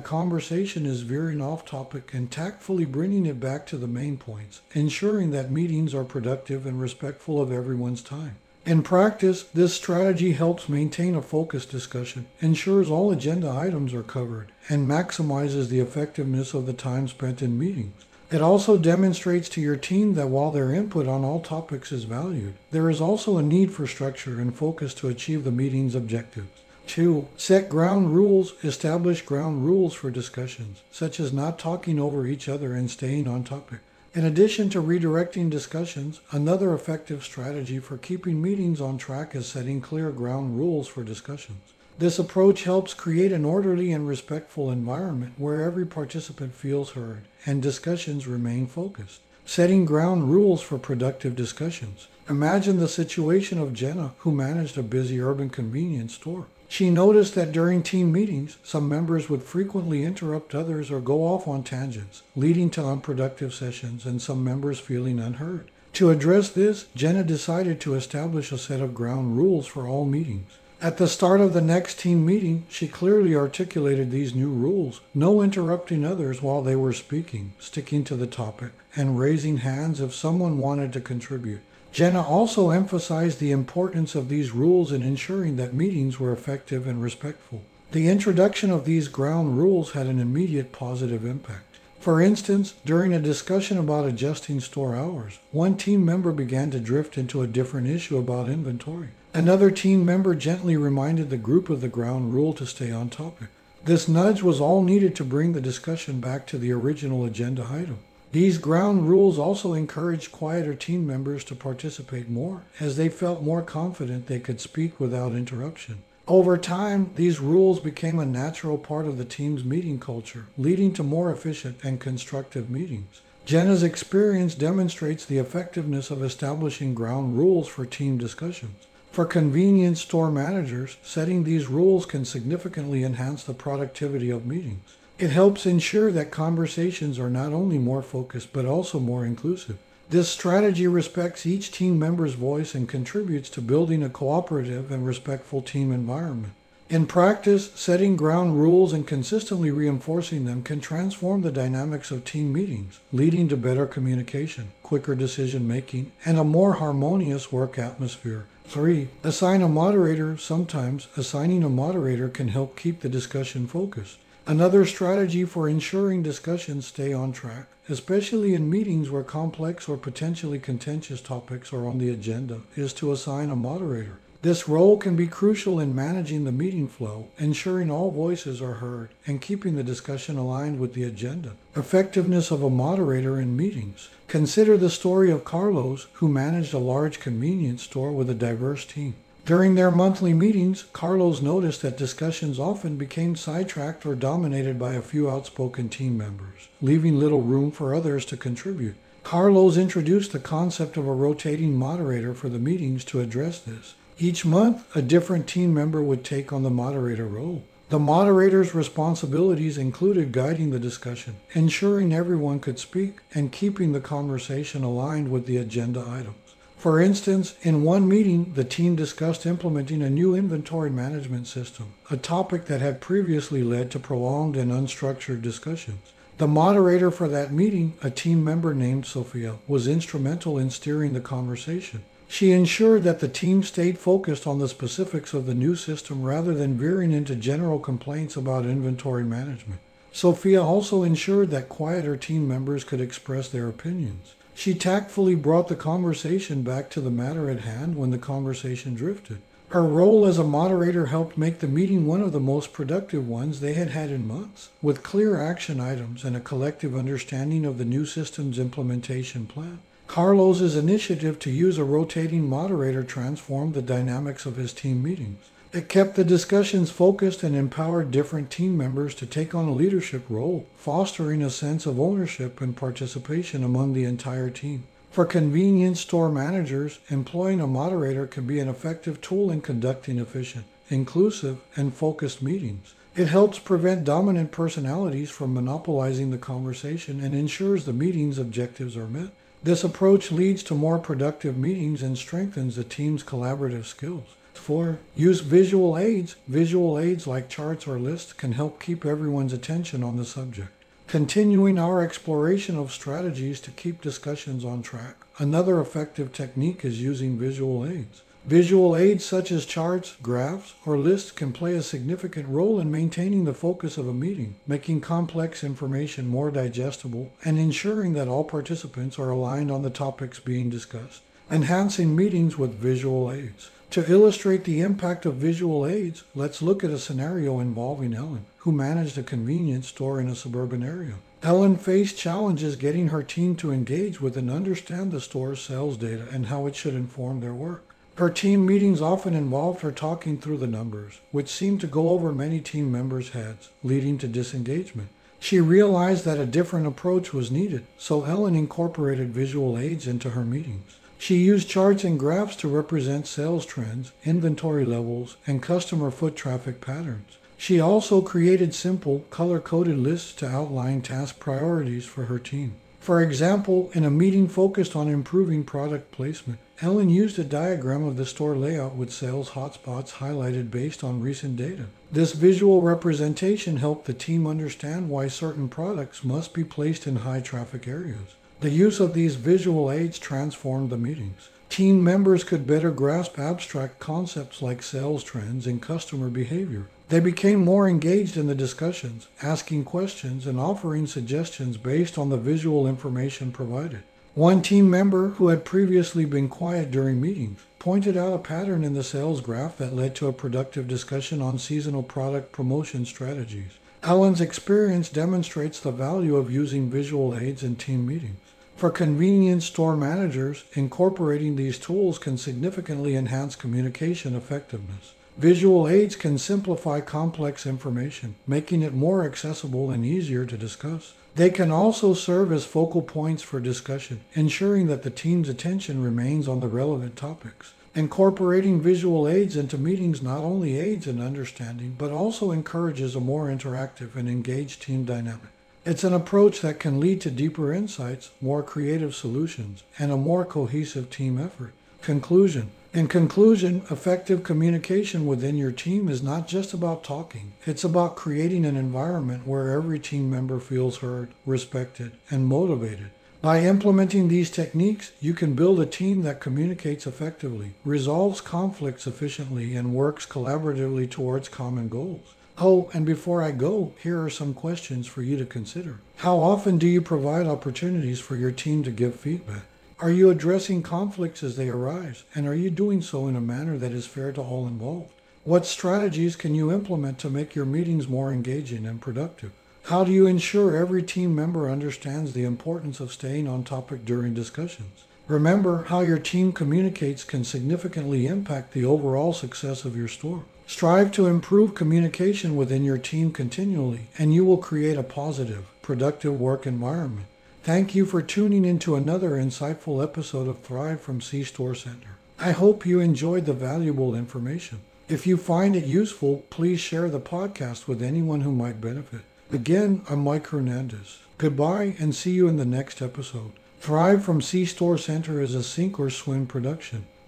conversation 0.00 0.86
is 0.86 1.02
veering 1.02 1.40
off 1.40 1.64
topic 1.64 2.12
and 2.12 2.32
tactfully 2.32 2.84
bringing 2.84 3.26
it 3.26 3.38
back 3.38 3.64
to 3.66 3.76
the 3.76 3.86
main 3.86 4.16
points, 4.16 4.60
ensuring 4.72 5.30
that 5.30 5.52
meetings 5.52 5.94
are 5.94 6.02
productive 6.02 6.66
and 6.66 6.80
respectful 6.80 7.40
of 7.40 7.52
everyone's 7.52 8.02
time. 8.02 8.38
In 8.66 8.82
practice, 8.82 9.44
this 9.44 9.74
strategy 9.74 10.32
helps 10.32 10.68
maintain 10.68 11.14
a 11.14 11.22
focused 11.22 11.70
discussion, 11.70 12.26
ensures 12.40 12.90
all 12.90 13.12
agenda 13.12 13.48
items 13.48 13.94
are 13.94 14.02
covered, 14.02 14.50
and 14.68 14.88
maximizes 14.88 15.68
the 15.68 15.78
effectiveness 15.78 16.54
of 16.54 16.66
the 16.66 16.72
time 16.72 17.06
spent 17.06 17.40
in 17.40 17.56
meetings. 17.56 18.04
It 18.30 18.42
also 18.42 18.76
demonstrates 18.76 19.48
to 19.50 19.60
your 19.60 19.76
team 19.76 20.12
that 20.14 20.28
while 20.28 20.50
their 20.50 20.70
input 20.70 21.08
on 21.08 21.24
all 21.24 21.40
topics 21.40 21.92
is 21.92 22.04
valued, 22.04 22.54
there 22.70 22.90
is 22.90 23.00
also 23.00 23.38
a 23.38 23.42
need 23.42 23.72
for 23.72 23.86
structure 23.86 24.38
and 24.38 24.54
focus 24.54 24.92
to 24.94 25.08
achieve 25.08 25.44
the 25.44 25.50
meeting's 25.50 25.94
objectives. 25.94 26.50
2. 26.88 27.26
Set 27.38 27.70
ground 27.70 28.14
rules. 28.14 28.52
Establish 28.62 29.22
ground 29.22 29.64
rules 29.64 29.94
for 29.94 30.10
discussions, 30.10 30.82
such 30.90 31.18
as 31.18 31.32
not 31.32 31.58
talking 31.58 31.98
over 31.98 32.26
each 32.26 32.50
other 32.50 32.74
and 32.74 32.90
staying 32.90 33.26
on 33.26 33.44
topic. 33.44 33.78
In 34.14 34.26
addition 34.26 34.68
to 34.70 34.82
redirecting 34.82 35.48
discussions, 35.48 36.20
another 36.30 36.74
effective 36.74 37.24
strategy 37.24 37.78
for 37.78 37.96
keeping 37.96 38.42
meetings 38.42 38.80
on 38.80 38.98
track 38.98 39.34
is 39.34 39.46
setting 39.46 39.80
clear 39.80 40.10
ground 40.10 40.58
rules 40.58 40.86
for 40.86 41.02
discussions. 41.02 41.72
This 41.98 42.20
approach 42.20 42.62
helps 42.62 42.94
create 42.94 43.32
an 43.32 43.44
orderly 43.44 43.90
and 43.90 44.06
respectful 44.06 44.70
environment 44.70 45.32
where 45.36 45.62
every 45.62 45.84
participant 45.84 46.54
feels 46.54 46.90
heard 46.90 47.22
and 47.44 47.60
discussions 47.60 48.28
remain 48.28 48.68
focused. 48.68 49.20
Setting 49.44 49.84
ground 49.84 50.30
rules 50.30 50.62
for 50.62 50.78
productive 50.78 51.34
discussions. 51.34 52.06
Imagine 52.30 52.78
the 52.78 52.86
situation 52.86 53.58
of 53.58 53.72
Jenna, 53.72 54.12
who 54.18 54.30
managed 54.30 54.78
a 54.78 54.82
busy 54.84 55.20
urban 55.20 55.50
convenience 55.50 56.14
store. 56.14 56.46
She 56.68 56.88
noticed 56.88 57.34
that 57.34 57.50
during 57.50 57.82
team 57.82 58.12
meetings, 58.12 58.58
some 58.62 58.88
members 58.88 59.28
would 59.28 59.42
frequently 59.42 60.04
interrupt 60.04 60.54
others 60.54 60.92
or 60.92 61.00
go 61.00 61.24
off 61.24 61.48
on 61.48 61.64
tangents, 61.64 62.22
leading 62.36 62.70
to 62.70 62.86
unproductive 62.86 63.52
sessions 63.52 64.06
and 64.06 64.22
some 64.22 64.44
members 64.44 64.78
feeling 64.78 65.18
unheard. 65.18 65.68
To 65.94 66.10
address 66.10 66.50
this, 66.50 66.86
Jenna 66.94 67.24
decided 67.24 67.80
to 67.80 67.96
establish 67.96 68.52
a 68.52 68.58
set 68.58 68.80
of 68.80 68.94
ground 68.94 69.36
rules 69.36 69.66
for 69.66 69.88
all 69.88 70.04
meetings. 70.04 70.52
At 70.80 70.98
the 70.98 71.08
start 71.08 71.40
of 71.40 71.54
the 71.54 71.60
next 71.60 71.98
team 71.98 72.24
meeting, 72.24 72.64
she 72.68 72.86
clearly 72.86 73.34
articulated 73.34 74.12
these 74.12 74.32
new 74.32 74.48
rules 74.48 75.00
no 75.12 75.42
interrupting 75.42 76.04
others 76.04 76.40
while 76.40 76.62
they 76.62 76.76
were 76.76 76.92
speaking, 76.92 77.52
sticking 77.58 78.04
to 78.04 78.14
the 78.14 78.28
topic, 78.28 78.70
and 78.94 79.18
raising 79.18 79.56
hands 79.56 80.00
if 80.00 80.14
someone 80.14 80.58
wanted 80.58 80.92
to 80.92 81.00
contribute. 81.00 81.62
Jenna 81.90 82.22
also 82.22 82.70
emphasized 82.70 83.40
the 83.40 83.50
importance 83.50 84.14
of 84.14 84.28
these 84.28 84.52
rules 84.52 84.92
in 84.92 85.02
ensuring 85.02 85.56
that 85.56 85.74
meetings 85.74 86.20
were 86.20 86.32
effective 86.32 86.86
and 86.86 87.02
respectful. 87.02 87.62
The 87.90 88.08
introduction 88.08 88.70
of 88.70 88.84
these 88.84 89.08
ground 89.08 89.58
rules 89.58 89.92
had 89.92 90.06
an 90.06 90.20
immediate 90.20 90.70
positive 90.70 91.24
impact. 91.24 91.78
For 91.98 92.20
instance, 92.20 92.74
during 92.86 93.12
a 93.12 93.18
discussion 93.18 93.78
about 93.78 94.06
adjusting 94.06 94.60
store 94.60 94.94
hours, 94.94 95.40
one 95.50 95.76
team 95.76 96.04
member 96.04 96.30
began 96.30 96.70
to 96.70 96.78
drift 96.78 97.18
into 97.18 97.42
a 97.42 97.48
different 97.48 97.88
issue 97.88 98.16
about 98.16 98.48
inventory. 98.48 99.08
Another 99.34 99.70
team 99.70 100.06
member 100.06 100.34
gently 100.34 100.76
reminded 100.76 101.28
the 101.28 101.36
group 101.36 101.68
of 101.68 101.80
the 101.82 101.88
ground 101.88 102.32
rule 102.32 102.54
to 102.54 102.66
stay 102.66 102.90
on 102.90 103.10
topic. 103.10 103.48
This 103.84 104.08
nudge 104.08 104.42
was 104.42 104.60
all 104.60 104.82
needed 104.82 105.14
to 105.16 105.24
bring 105.24 105.52
the 105.52 105.60
discussion 105.60 106.18
back 106.18 106.46
to 106.46 106.58
the 106.58 106.72
original 106.72 107.24
agenda 107.24 107.66
item. 107.70 107.98
These 108.32 108.58
ground 108.58 109.08
rules 109.08 109.38
also 109.38 109.74
encouraged 109.74 110.32
quieter 110.32 110.74
team 110.74 111.06
members 111.06 111.44
to 111.44 111.54
participate 111.54 112.28
more, 112.28 112.62
as 112.80 112.96
they 112.96 113.08
felt 113.08 113.42
more 113.42 113.62
confident 113.62 114.26
they 114.26 114.40
could 114.40 114.60
speak 114.60 114.98
without 114.98 115.32
interruption. 115.32 116.02
Over 116.26 116.58
time, 116.58 117.10
these 117.16 117.40
rules 117.40 117.80
became 117.80 118.18
a 118.18 118.26
natural 118.26 118.76
part 118.76 119.06
of 119.06 119.18
the 119.18 119.24
team's 119.24 119.64
meeting 119.64 119.98
culture, 120.00 120.46
leading 120.58 120.92
to 120.94 121.02
more 121.02 121.30
efficient 121.30 121.78
and 121.82 122.00
constructive 122.00 122.68
meetings. 122.68 123.20
Jenna's 123.46 123.82
experience 123.82 124.54
demonstrates 124.54 125.24
the 125.24 125.38
effectiveness 125.38 126.10
of 126.10 126.22
establishing 126.22 126.94
ground 126.94 127.38
rules 127.38 127.66
for 127.66 127.86
team 127.86 128.18
discussions. 128.18 128.87
For 129.18 129.24
convenience 129.24 130.00
store 130.00 130.30
managers, 130.30 130.96
setting 131.02 131.42
these 131.42 131.66
rules 131.66 132.06
can 132.06 132.24
significantly 132.24 133.02
enhance 133.02 133.42
the 133.42 133.52
productivity 133.52 134.30
of 134.30 134.46
meetings. 134.46 134.96
It 135.18 135.30
helps 135.30 135.66
ensure 135.66 136.12
that 136.12 136.30
conversations 136.30 137.18
are 137.18 137.28
not 137.28 137.52
only 137.52 137.78
more 137.78 138.00
focused 138.00 138.52
but 138.52 138.64
also 138.64 139.00
more 139.00 139.26
inclusive. 139.26 139.76
This 140.08 140.28
strategy 140.28 140.86
respects 140.86 141.46
each 141.46 141.72
team 141.72 141.98
member's 141.98 142.34
voice 142.34 142.76
and 142.76 142.88
contributes 142.88 143.50
to 143.50 143.60
building 143.60 144.04
a 144.04 144.08
cooperative 144.08 144.92
and 144.92 145.04
respectful 145.04 145.62
team 145.62 145.90
environment. 145.90 146.52
In 146.90 147.06
practice, 147.06 147.70
setting 147.74 148.16
ground 148.16 148.58
rules 148.58 148.94
and 148.94 149.06
consistently 149.06 149.70
reinforcing 149.70 150.46
them 150.46 150.62
can 150.62 150.80
transform 150.80 151.42
the 151.42 151.52
dynamics 151.52 152.10
of 152.10 152.24
team 152.24 152.50
meetings, 152.50 152.98
leading 153.12 153.46
to 153.48 153.58
better 153.58 153.84
communication, 153.84 154.72
quicker 154.82 155.14
decision 155.14 155.68
making, 155.68 156.12
and 156.24 156.38
a 156.38 156.44
more 156.44 156.74
harmonious 156.74 157.52
work 157.52 157.78
atmosphere. 157.78 158.46
Three, 158.64 159.08
assign 159.22 159.60
a 159.60 159.68
moderator. 159.68 160.38
Sometimes 160.38 161.08
assigning 161.14 161.62
a 161.62 161.68
moderator 161.68 162.30
can 162.30 162.48
help 162.48 162.74
keep 162.74 163.00
the 163.00 163.10
discussion 163.10 163.66
focused. 163.66 164.16
Another 164.46 164.86
strategy 164.86 165.44
for 165.44 165.68
ensuring 165.68 166.22
discussions 166.22 166.86
stay 166.86 167.12
on 167.12 167.32
track, 167.32 167.66
especially 167.90 168.54
in 168.54 168.70
meetings 168.70 169.10
where 169.10 169.22
complex 169.22 169.90
or 169.90 169.98
potentially 169.98 170.58
contentious 170.58 171.20
topics 171.20 171.70
are 171.70 171.86
on 171.86 171.98
the 171.98 172.08
agenda, 172.08 172.62
is 172.76 172.94
to 172.94 173.12
assign 173.12 173.50
a 173.50 173.56
moderator. 173.56 174.20
This 174.40 174.68
role 174.68 174.98
can 174.98 175.16
be 175.16 175.26
crucial 175.26 175.80
in 175.80 175.96
managing 175.96 176.44
the 176.44 176.52
meeting 176.52 176.86
flow, 176.86 177.26
ensuring 177.38 177.90
all 177.90 178.12
voices 178.12 178.62
are 178.62 178.74
heard, 178.74 179.08
and 179.26 179.40
keeping 179.40 179.74
the 179.74 179.82
discussion 179.82 180.38
aligned 180.38 180.78
with 180.78 180.94
the 180.94 181.02
agenda. 181.02 181.54
Effectiveness 181.74 182.52
of 182.52 182.62
a 182.62 182.70
moderator 182.70 183.40
in 183.40 183.56
meetings. 183.56 184.10
Consider 184.28 184.76
the 184.76 184.90
story 184.90 185.32
of 185.32 185.44
Carlos, 185.44 186.06
who 186.14 186.28
managed 186.28 186.72
a 186.72 186.78
large 186.78 187.18
convenience 187.18 187.82
store 187.82 188.12
with 188.12 188.30
a 188.30 188.34
diverse 188.34 188.84
team. 188.84 189.14
During 189.44 189.74
their 189.74 189.90
monthly 189.90 190.34
meetings, 190.34 190.84
Carlos 190.92 191.42
noticed 191.42 191.82
that 191.82 191.98
discussions 191.98 192.60
often 192.60 192.96
became 192.96 193.34
sidetracked 193.34 194.06
or 194.06 194.14
dominated 194.14 194.78
by 194.78 194.94
a 194.94 195.02
few 195.02 195.28
outspoken 195.28 195.88
team 195.88 196.16
members, 196.16 196.68
leaving 196.80 197.18
little 197.18 197.42
room 197.42 197.72
for 197.72 197.92
others 197.92 198.24
to 198.26 198.36
contribute. 198.36 198.94
Carlos 199.24 199.76
introduced 199.76 200.30
the 200.30 200.38
concept 200.38 200.96
of 200.96 201.08
a 201.08 201.12
rotating 201.12 201.76
moderator 201.76 202.34
for 202.34 202.48
the 202.48 202.60
meetings 202.60 203.04
to 203.06 203.20
address 203.20 203.58
this. 203.58 203.94
Each 204.20 204.44
month, 204.44 204.84
a 204.96 205.02
different 205.02 205.46
team 205.46 205.72
member 205.72 206.02
would 206.02 206.24
take 206.24 206.52
on 206.52 206.64
the 206.64 206.70
moderator 206.70 207.26
role. 207.26 207.62
The 207.88 208.00
moderator's 208.00 208.74
responsibilities 208.74 209.78
included 209.78 210.32
guiding 210.32 210.70
the 210.70 210.80
discussion, 210.80 211.36
ensuring 211.54 212.12
everyone 212.12 212.58
could 212.58 212.80
speak, 212.80 213.20
and 213.32 213.52
keeping 213.52 213.92
the 213.92 214.00
conversation 214.00 214.82
aligned 214.82 215.30
with 215.30 215.46
the 215.46 215.56
agenda 215.56 216.00
items. 216.00 216.34
For 216.76 217.00
instance, 217.00 217.54
in 217.62 217.84
one 217.84 218.08
meeting, 218.08 218.54
the 218.54 218.64
team 218.64 218.96
discussed 218.96 219.46
implementing 219.46 220.02
a 220.02 220.10
new 220.10 220.34
inventory 220.34 220.90
management 220.90 221.46
system, 221.46 221.94
a 222.10 222.16
topic 222.16 222.66
that 222.66 222.80
had 222.80 223.00
previously 223.00 223.62
led 223.62 223.88
to 223.92 224.00
prolonged 224.00 224.56
and 224.56 224.72
unstructured 224.72 225.42
discussions. 225.42 226.12
The 226.38 226.48
moderator 226.48 227.12
for 227.12 227.28
that 227.28 227.52
meeting, 227.52 227.94
a 228.02 228.10
team 228.10 228.42
member 228.42 228.74
named 228.74 229.06
Sophia, 229.06 229.56
was 229.68 229.86
instrumental 229.86 230.58
in 230.58 230.70
steering 230.70 231.12
the 231.12 231.20
conversation. 231.20 232.02
She 232.30 232.52
ensured 232.52 233.02
that 233.04 233.20
the 233.20 233.26
team 233.26 233.62
stayed 233.62 233.98
focused 233.98 234.46
on 234.46 234.58
the 234.58 234.68
specifics 234.68 235.32
of 235.32 235.46
the 235.46 235.54
new 235.54 235.74
system 235.74 236.22
rather 236.22 236.54
than 236.54 236.76
veering 236.76 237.10
into 237.10 237.34
general 237.34 237.78
complaints 237.78 238.36
about 238.36 238.66
inventory 238.66 239.24
management. 239.24 239.80
Sophia 240.12 240.62
also 240.62 241.02
ensured 241.02 241.50
that 241.50 241.68
quieter 241.68 242.16
team 242.16 242.46
members 242.46 242.84
could 242.84 243.00
express 243.00 243.48
their 243.48 243.66
opinions. 243.66 244.34
She 244.54 244.74
tactfully 244.74 245.36
brought 245.36 245.68
the 245.68 245.76
conversation 245.76 246.62
back 246.62 246.90
to 246.90 247.00
the 247.00 247.10
matter 247.10 247.48
at 247.48 247.60
hand 247.60 247.96
when 247.96 248.10
the 248.10 248.18
conversation 248.18 248.94
drifted. 248.94 249.38
Her 249.70 249.82
role 249.82 250.26
as 250.26 250.38
a 250.38 250.44
moderator 250.44 251.06
helped 251.06 251.38
make 251.38 251.58
the 251.58 251.68
meeting 251.68 252.06
one 252.06 252.22
of 252.22 252.32
the 252.32 252.40
most 252.40 252.72
productive 252.72 253.28
ones 253.28 253.60
they 253.60 253.74
had 253.74 253.90
had 253.90 254.10
in 254.10 254.26
months, 254.26 254.70
with 254.82 255.02
clear 255.02 255.40
action 255.40 255.78
items 255.78 256.24
and 256.24 256.36
a 256.36 256.40
collective 256.40 256.96
understanding 256.96 257.64
of 257.64 257.78
the 257.78 257.84
new 257.84 258.04
system's 258.04 258.58
implementation 258.58 259.46
plan. 259.46 259.80
Carlos's 260.08 260.74
initiative 260.74 261.38
to 261.38 261.50
use 261.50 261.76
a 261.76 261.84
rotating 261.84 262.48
moderator 262.48 263.04
transformed 263.04 263.74
the 263.74 263.82
dynamics 263.82 264.46
of 264.46 264.56
his 264.56 264.72
team 264.72 265.02
meetings. 265.02 265.50
It 265.70 265.90
kept 265.90 266.16
the 266.16 266.24
discussions 266.24 266.90
focused 266.90 267.42
and 267.42 267.54
empowered 267.54 268.10
different 268.10 268.50
team 268.50 268.74
members 268.74 269.14
to 269.16 269.26
take 269.26 269.54
on 269.54 269.68
a 269.68 269.74
leadership 269.74 270.24
role, 270.30 270.66
fostering 270.76 271.42
a 271.42 271.50
sense 271.50 271.84
of 271.84 272.00
ownership 272.00 272.62
and 272.62 272.74
participation 272.74 273.62
among 273.62 273.92
the 273.92 274.04
entire 274.04 274.48
team. 274.48 274.84
For 275.10 275.26
convenience 275.26 276.00
store 276.00 276.30
managers, 276.30 277.00
employing 277.10 277.60
a 277.60 277.66
moderator 277.66 278.26
can 278.26 278.46
be 278.46 278.60
an 278.60 278.68
effective 278.68 279.20
tool 279.20 279.50
in 279.50 279.60
conducting 279.60 280.18
efficient, 280.18 280.64
inclusive, 280.88 281.58
and 281.76 281.92
focused 281.92 282.40
meetings. 282.40 282.94
It 283.14 283.28
helps 283.28 283.58
prevent 283.58 284.04
dominant 284.04 284.52
personalities 284.52 285.30
from 285.30 285.52
monopolizing 285.52 286.30
the 286.30 286.38
conversation 286.38 287.20
and 287.20 287.34
ensures 287.34 287.84
the 287.84 287.92
meeting's 287.92 288.38
objectives 288.38 288.96
are 288.96 289.06
met. 289.06 289.30
This 289.62 289.82
approach 289.82 290.30
leads 290.30 290.62
to 290.64 290.74
more 290.74 290.98
productive 290.98 291.56
meetings 291.56 292.02
and 292.02 292.16
strengthens 292.16 292.76
the 292.76 292.84
team's 292.84 293.24
collaborative 293.24 293.86
skills. 293.86 294.28
4. 294.54 294.98
Use 295.16 295.40
visual 295.40 295.98
aids. 295.98 296.36
Visual 296.46 296.98
aids 296.98 297.26
like 297.26 297.48
charts 297.48 297.86
or 297.86 297.98
lists 297.98 298.32
can 298.32 298.52
help 298.52 298.80
keep 298.80 299.04
everyone's 299.04 299.52
attention 299.52 300.04
on 300.04 300.16
the 300.16 300.24
subject. 300.24 300.70
Continuing 301.06 301.78
our 301.78 302.02
exploration 302.02 302.76
of 302.76 302.92
strategies 302.92 303.60
to 303.60 303.70
keep 303.70 304.02
discussions 304.02 304.64
on 304.64 304.82
track. 304.82 305.16
Another 305.38 305.80
effective 305.80 306.32
technique 306.32 306.84
is 306.84 307.00
using 307.00 307.38
visual 307.38 307.86
aids. 307.86 308.22
Visual 308.48 308.96
aids 308.96 309.26
such 309.26 309.52
as 309.52 309.66
charts, 309.66 310.16
graphs, 310.22 310.72
or 310.86 310.96
lists 310.96 311.30
can 311.32 311.52
play 311.52 311.74
a 311.74 311.82
significant 311.82 312.48
role 312.48 312.80
in 312.80 312.90
maintaining 312.90 313.44
the 313.44 313.52
focus 313.52 313.98
of 313.98 314.08
a 314.08 314.14
meeting, 314.14 314.56
making 314.66 315.02
complex 315.02 315.62
information 315.62 316.26
more 316.26 316.50
digestible, 316.50 317.30
and 317.44 317.58
ensuring 317.58 318.14
that 318.14 318.26
all 318.26 318.44
participants 318.44 319.18
are 319.18 319.28
aligned 319.28 319.70
on 319.70 319.82
the 319.82 319.90
topics 319.90 320.40
being 320.40 320.70
discussed. 320.70 321.20
Enhancing 321.50 322.16
meetings 322.16 322.56
with 322.56 322.72
visual 322.72 323.30
aids. 323.30 323.68
To 323.90 324.10
illustrate 324.10 324.64
the 324.64 324.80
impact 324.80 325.26
of 325.26 325.34
visual 325.34 325.86
aids, 325.86 326.24
let's 326.34 326.62
look 326.62 326.82
at 326.82 326.90
a 326.90 326.98
scenario 326.98 327.60
involving 327.60 328.14
Ellen, 328.14 328.46
who 328.60 328.72
managed 328.72 329.18
a 329.18 329.22
convenience 329.22 329.88
store 329.88 330.22
in 330.22 330.28
a 330.28 330.34
suburban 330.34 330.82
area. 330.82 331.16
Ellen 331.42 331.76
faced 331.76 332.16
challenges 332.16 332.76
getting 332.76 333.08
her 333.08 333.22
team 333.22 333.56
to 333.56 333.72
engage 333.72 334.22
with 334.22 334.38
and 334.38 334.50
understand 334.50 335.12
the 335.12 335.20
store's 335.20 335.60
sales 335.60 335.98
data 335.98 336.28
and 336.32 336.46
how 336.46 336.64
it 336.64 336.74
should 336.74 336.94
inform 336.94 337.40
their 337.40 337.52
work. 337.52 337.87
Her 338.18 338.30
team 338.30 338.66
meetings 338.66 339.00
often 339.00 339.32
involved 339.32 339.82
her 339.82 339.92
talking 339.92 340.38
through 340.38 340.56
the 340.56 340.66
numbers, 340.66 341.20
which 341.30 341.48
seemed 341.48 341.80
to 341.82 341.86
go 341.86 342.08
over 342.08 342.32
many 342.32 342.58
team 342.58 342.90
members' 342.90 343.28
heads, 343.28 343.68
leading 343.84 344.18
to 344.18 344.26
disengagement. 344.26 345.10
She 345.38 345.60
realized 345.60 346.24
that 346.24 346.40
a 346.40 346.44
different 346.44 346.88
approach 346.88 347.32
was 347.32 347.52
needed, 347.52 347.84
so 347.96 348.24
Ellen 348.24 348.56
incorporated 348.56 349.32
visual 349.32 349.78
aids 349.78 350.08
into 350.08 350.30
her 350.30 350.44
meetings. 350.44 350.96
She 351.16 351.36
used 351.36 351.68
charts 351.68 352.02
and 352.02 352.18
graphs 352.18 352.56
to 352.56 352.66
represent 352.66 353.28
sales 353.28 353.64
trends, 353.64 354.10
inventory 354.24 354.84
levels, 354.84 355.36
and 355.46 355.62
customer 355.62 356.10
foot 356.10 356.34
traffic 356.34 356.80
patterns. 356.80 357.38
She 357.56 357.78
also 357.78 358.20
created 358.20 358.74
simple, 358.74 359.20
color 359.30 359.60
coded 359.60 359.96
lists 359.96 360.32
to 360.40 360.48
outline 360.48 361.02
task 361.02 361.38
priorities 361.38 362.04
for 362.04 362.24
her 362.24 362.40
team. 362.40 362.74
For 362.98 363.22
example, 363.22 363.90
in 363.94 364.04
a 364.04 364.10
meeting 364.10 364.48
focused 364.48 364.96
on 364.96 365.06
improving 365.06 365.62
product 365.62 366.10
placement, 366.10 366.58
Ellen 366.80 367.10
used 367.10 367.36
a 367.40 367.44
diagram 367.44 368.04
of 368.04 368.16
the 368.16 368.24
store 368.24 368.56
layout 368.56 368.94
with 368.94 369.12
sales 369.12 369.50
hotspots 369.50 370.12
highlighted 370.12 370.70
based 370.70 371.02
on 371.02 371.20
recent 371.20 371.56
data. 371.56 371.86
This 372.12 372.34
visual 372.34 372.82
representation 372.82 373.78
helped 373.78 374.06
the 374.06 374.14
team 374.14 374.46
understand 374.46 375.10
why 375.10 375.26
certain 375.26 375.68
products 375.68 376.22
must 376.22 376.54
be 376.54 376.62
placed 376.62 377.08
in 377.08 377.16
high 377.16 377.40
traffic 377.40 377.88
areas. 377.88 378.36
The 378.60 378.70
use 378.70 379.00
of 379.00 379.12
these 379.12 379.34
visual 379.34 379.90
aids 379.90 380.20
transformed 380.20 380.90
the 380.90 380.96
meetings. 380.96 381.48
Team 381.68 382.02
members 382.04 382.44
could 382.44 382.64
better 382.64 382.92
grasp 382.92 383.40
abstract 383.40 383.98
concepts 383.98 384.62
like 384.62 384.80
sales 384.80 385.24
trends 385.24 385.66
and 385.66 385.82
customer 385.82 386.28
behavior. 386.28 386.86
They 387.08 387.18
became 387.18 387.64
more 387.64 387.88
engaged 387.88 388.36
in 388.36 388.46
the 388.46 388.54
discussions, 388.54 389.26
asking 389.42 389.84
questions 389.84 390.46
and 390.46 390.60
offering 390.60 391.08
suggestions 391.08 391.76
based 391.76 392.16
on 392.16 392.28
the 392.28 392.36
visual 392.36 392.86
information 392.86 393.50
provided. 393.50 394.04
One 394.34 394.62
team 394.62 394.88
member 394.88 395.30
who 395.30 395.48
had 395.48 395.64
previously 395.64 396.24
been 396.24 396.48
quiet 396.48 396.90
during 396.90 397.20
meetings 397.20 397.60
pointed 397.78 398.16
out 398.16 398.34
a 398.34 398.38
pattern 398.38 398.84
in 398.84 398.94
the 398.94 399.02
sales 399.02 399.40
graph 399.40 399.78
that 399.78 399.96
led 399.96 400.14
to 400.16 400.28
a 400.28 400.32
productive 400.32 400.86
discussion 400.86 401.42
on 401.42 401.58
seasonal 401.58 402.02
product 402.02 402.52
promotion 402.52 403.04
strategies. 403.04 403.78
Ellen's 404.02 404.40
experience 404.40 405.08
demonstrates 405.08 405.80
the 405.80 405.90
value 405.90 406.36
of 406.36 406.52
using 406.52 406.88
visual 406.88 407.36
aids 407.36 407.62
in 407.64 407.76
team 407.76 408.06
meetings. 408.06 408.38
For 408.76 408.90
convenience 408.90 409.64
store 409.64 409.96
managers, 409.96 410.64
incorporating 410.74 411.56
these 411.56 411.78
tools 411.78 412.16
can 412.18 412.38
significantly 412.38 413.16
enhance 413.16 413.56
communication 413.56 414.36
effectiveness. 414.36 415.14
Visual 415.36 415.88
aids 415.88 416.14
can 416.14 416.38
simplify 416.38 417.00
complex 417.00 417.66
information, 417.66 418.36
making 418.46 418.82
it 418.82 418.94
more 418.94 419.24
accessible 419.24 419.90
and 419.90 420.04
easier 420.04 420.44
to 420.44 420.56
discuss. 420.56 421.14
They 421.38 421.50
can 421.50 421.70
also 421.70 422.14
serve 422.14 422.50
as 422.50 422.64
focal 422.64 423.00
points 423.00 423.44
for 423.44 423.60
discussion, 423.60 424.22
ensuring 424.34 424.88
that 424.88 425.04
the 425.04 425.10
team's 425.10 425.48
attention 425.48 426.02
remains 426.02 426.48
on 426.48 426.58
the 426.58 426.66
relevant 426.66 427.14
topics. 427.14 427.74
Incorporating 427.94 428.80
visual 428.80 429.28
aids 429.28 429.56
into 429.56 429.78
meetings 429.78 430.20
not 430.20 430.38
only 430.38 430.80
aids 430.80 431.06
in 431.06 431.20
understanding, 431.20 431.94
but 431.96 432.10
also 432.10 432.50
encourages 432.50 433.14
a 433.14 433.20
more 433.20 433.46
interactive 433.46 434.16
and 434.16 434.28
engaged 434.28 434.82
team 434.82 435.04
dynamic. 435.04 435.52
It's 435.84 436.02
an 436.02 436.12
approach 436.12 436.60
that 436.62 436.80
can 436.80 436.98
lead 436.98 437.20
to 437.20 437.30
deeper 437.30 437.72
insights, 437.72 438.32
more 438.40 438.64
creative 438.64 439.14
solutions, 439.14 439.84
and 439.96 440.10
a 440.10 440.16
more 440.16 440.44
cohesive 440.44 441.08
team 441.08 441.38
effort. 441.38 441.72
Conclusion 442.02 442.72
in 442.98 443.06
conclusion, 443.06 443.82
effective 443.90 444.42
communication 444.42 445.24
within 445.24 445.56
your 445.56 445.70
team 445.70 446.08
is 446.08 446.20
not 446.20 446.48
just 446.48 446.74
about 446.74 447.04
talking. 447.04 447.52
It's 447.64 447.84
about 447.84 448.16
creating 448.16 448.64
an 448.66 448.76
environment 448.76 449.46
where 449.46 449.70
every 449.70 450.00
team 450.00 450.28
member 450.28 450.58
feels 450.58 450.96
heard, 450.96 451.28
respected, 451.46 452.10
and 452.28 452.44
motivated. 452.44 453.10
By 453.40 453.60
implementing 453.60 454.26
these 454.26 454.50
techniques, 454.50 455.12
you 455.20 455.32
can 455.32 455.54
build 455.54 455.78
a 455.78 455.86
team 455.86 456.22
that 456.22 456.40
communicates 456.40 457.06
effectively, 457.06 457.74
resolves 457.84 458.40
conflicts 458.40 459.06
efficiently, 459.06 459.76
and 459.76 459.94
works 459.94 460.26
collaboratively 460.26 461.08
towards 461.08 461.48
common 461.48 461.88
goals. 461.88 462.34
Oh, 462.58 462.90
and 462.92 463.06
before 463.06 463.44
I 463.44 463.52
go, 463.52 463.92
here 464.02 464.20
are 464.20 464.30
some 464.30 464.54
questions 464.54 465.06
for 465.06 465.22
you 465.22 465.36
to 465.36 465.46
consider. 465.46 466.00
How 466.16 466.38
often 466.38 466.78
do 466.78 466.88
you 466.88 467.00
provide 467.00 467.46
opportunities 467.46 468.18
for 468.18 468.34
your 468.34 468.50
team 468.50 468.82
to 468.82 468.90
give 468.90 469.14
feedback? 469.14 469.62
Are 470.00 470.12
you 470.12 470.30
addressing 470.30 470.84
conflicts 470.84 471.42
as 471.42 471.56
they 471.56 471.68
arise? 471.68 472.22
And 472.32 472.46
are 472.46 472.54
you 472.54 472.70
doing 472.70 473.02
so 473.02 473.26
in 473.26 473.34
a 473.34 473.40
manner 473.40 473.76
that 473.78 473.90
is 473.90 474.06
fair 474.06 474.30
to 474.30 474.40
all 474.40 474.68
involved? 474.68 475.10
What 475.42 475.66
strategies 475.66 476.36
can 476.36 476.54
you 476.54 476.70
implement 476.70 477.18
to 477.18 477.30
make 477.30 477.56
your 477.56 477.64
meetings 477.64 478.06
more 478.06 478.32
engaging 478.32 478.86
and 478.86 479.00
productive? 479.00 479.50
How 479.84 480.04
do 480.04 480.12
you 480.12 480.24
ensure 480.28 480.76
every 480.76 481.02
team 481.02 481.34
member 481.34 481.68
understands 481.68 482.32
the 482.32 482.44
importance 482.44 483.00
of 483.00 483.12
staying 483.12 483.48
on 483.48 483.64
topic 483.64 484.04
during 484.04 484.34
discussions? 484.34 485.04
Remember, 485.26 485.82
how 485.84 486.00
your 486.00 486.20
team 486.20 486.52
communicates 486.52 487.24
can 487.24 487.42
significantly 487.42 488.28
impact 488.28 488.74
the 488.74 488.84
overall 488.84 489.32
success 489.32 489.84
of 489.84 489.96
your 489.96 490.06
store. 490.06 490.44
Strive 490.68 491.10
to 491.12 491.26
improve 491.26 491.74
communication 491.74 492.54
within 492.54 492.84
your 492.84 492.98
team 492.98 493.32
continually, 493.32 494.06
and 494.16 494.32
you 494.32 494.44
will 494.44 494.58
create 494.58 494.96
a 494.96 495.02
positive, 495.02 495.66
productive 495.82 496.40
work 496.40 496.68
environment. 496.68 497.26
Thank 497.62 497.94
you 497.94 498.06
for 498.06 498.22
tuning 498.22 498.64
into 498.64 498.94
another 498.94 499.32
insightful 499.32 500.02
episode 500.02 500.48
of 500.48 500.60
Thrive 500.60 501.00
from 501.00 501.20
C 501.20 501.44
Store 501.44 501.74
Center. 501.74 502.16
I 502.38 502.52
hope 502.52 502.86
you 502.86 503.00
enjoyed 503.00 503.44
the 503.44 503.52
valuable 503.52 504.14
information. 504.14 504.80
If 505.08 505.26
you 505.26 505.36
find 505.36 505.76
it 505.76 505.84
useful, 505.84 506.44
please 506.50 506.80
share 506.80 507.10
the 507.10 507.20
podcast 507.20 507.86
with 507.86 508.02
anyone 508.02 508.42
who 508.42 508.52
might 508.52 508.80
benefit. 508.80 509.20
Again, 509.52 510.02
I'm 510.08 510.20
Mike 510.20 510.46
Hernandez. 510.46 511.18
Goodbye 511.36 511.96
and 511.98 512.14
see 512.14 512.32
you 512.32 512.48
in 512.48 512.56
the 512.56 512.64
next 512.64 513.02
episode. 513.02 513.52
Thrive 513.80 514.24
from 514.24 514.40
C 514.40 514.64
Store 514.64 514.96
Center 514.96 515.40
is 515.40 515.54
a 515.54 515.62
sink 515.62 516.00
or 516.00 516.10
swim 516.10 516.46
production. 516.46 517.06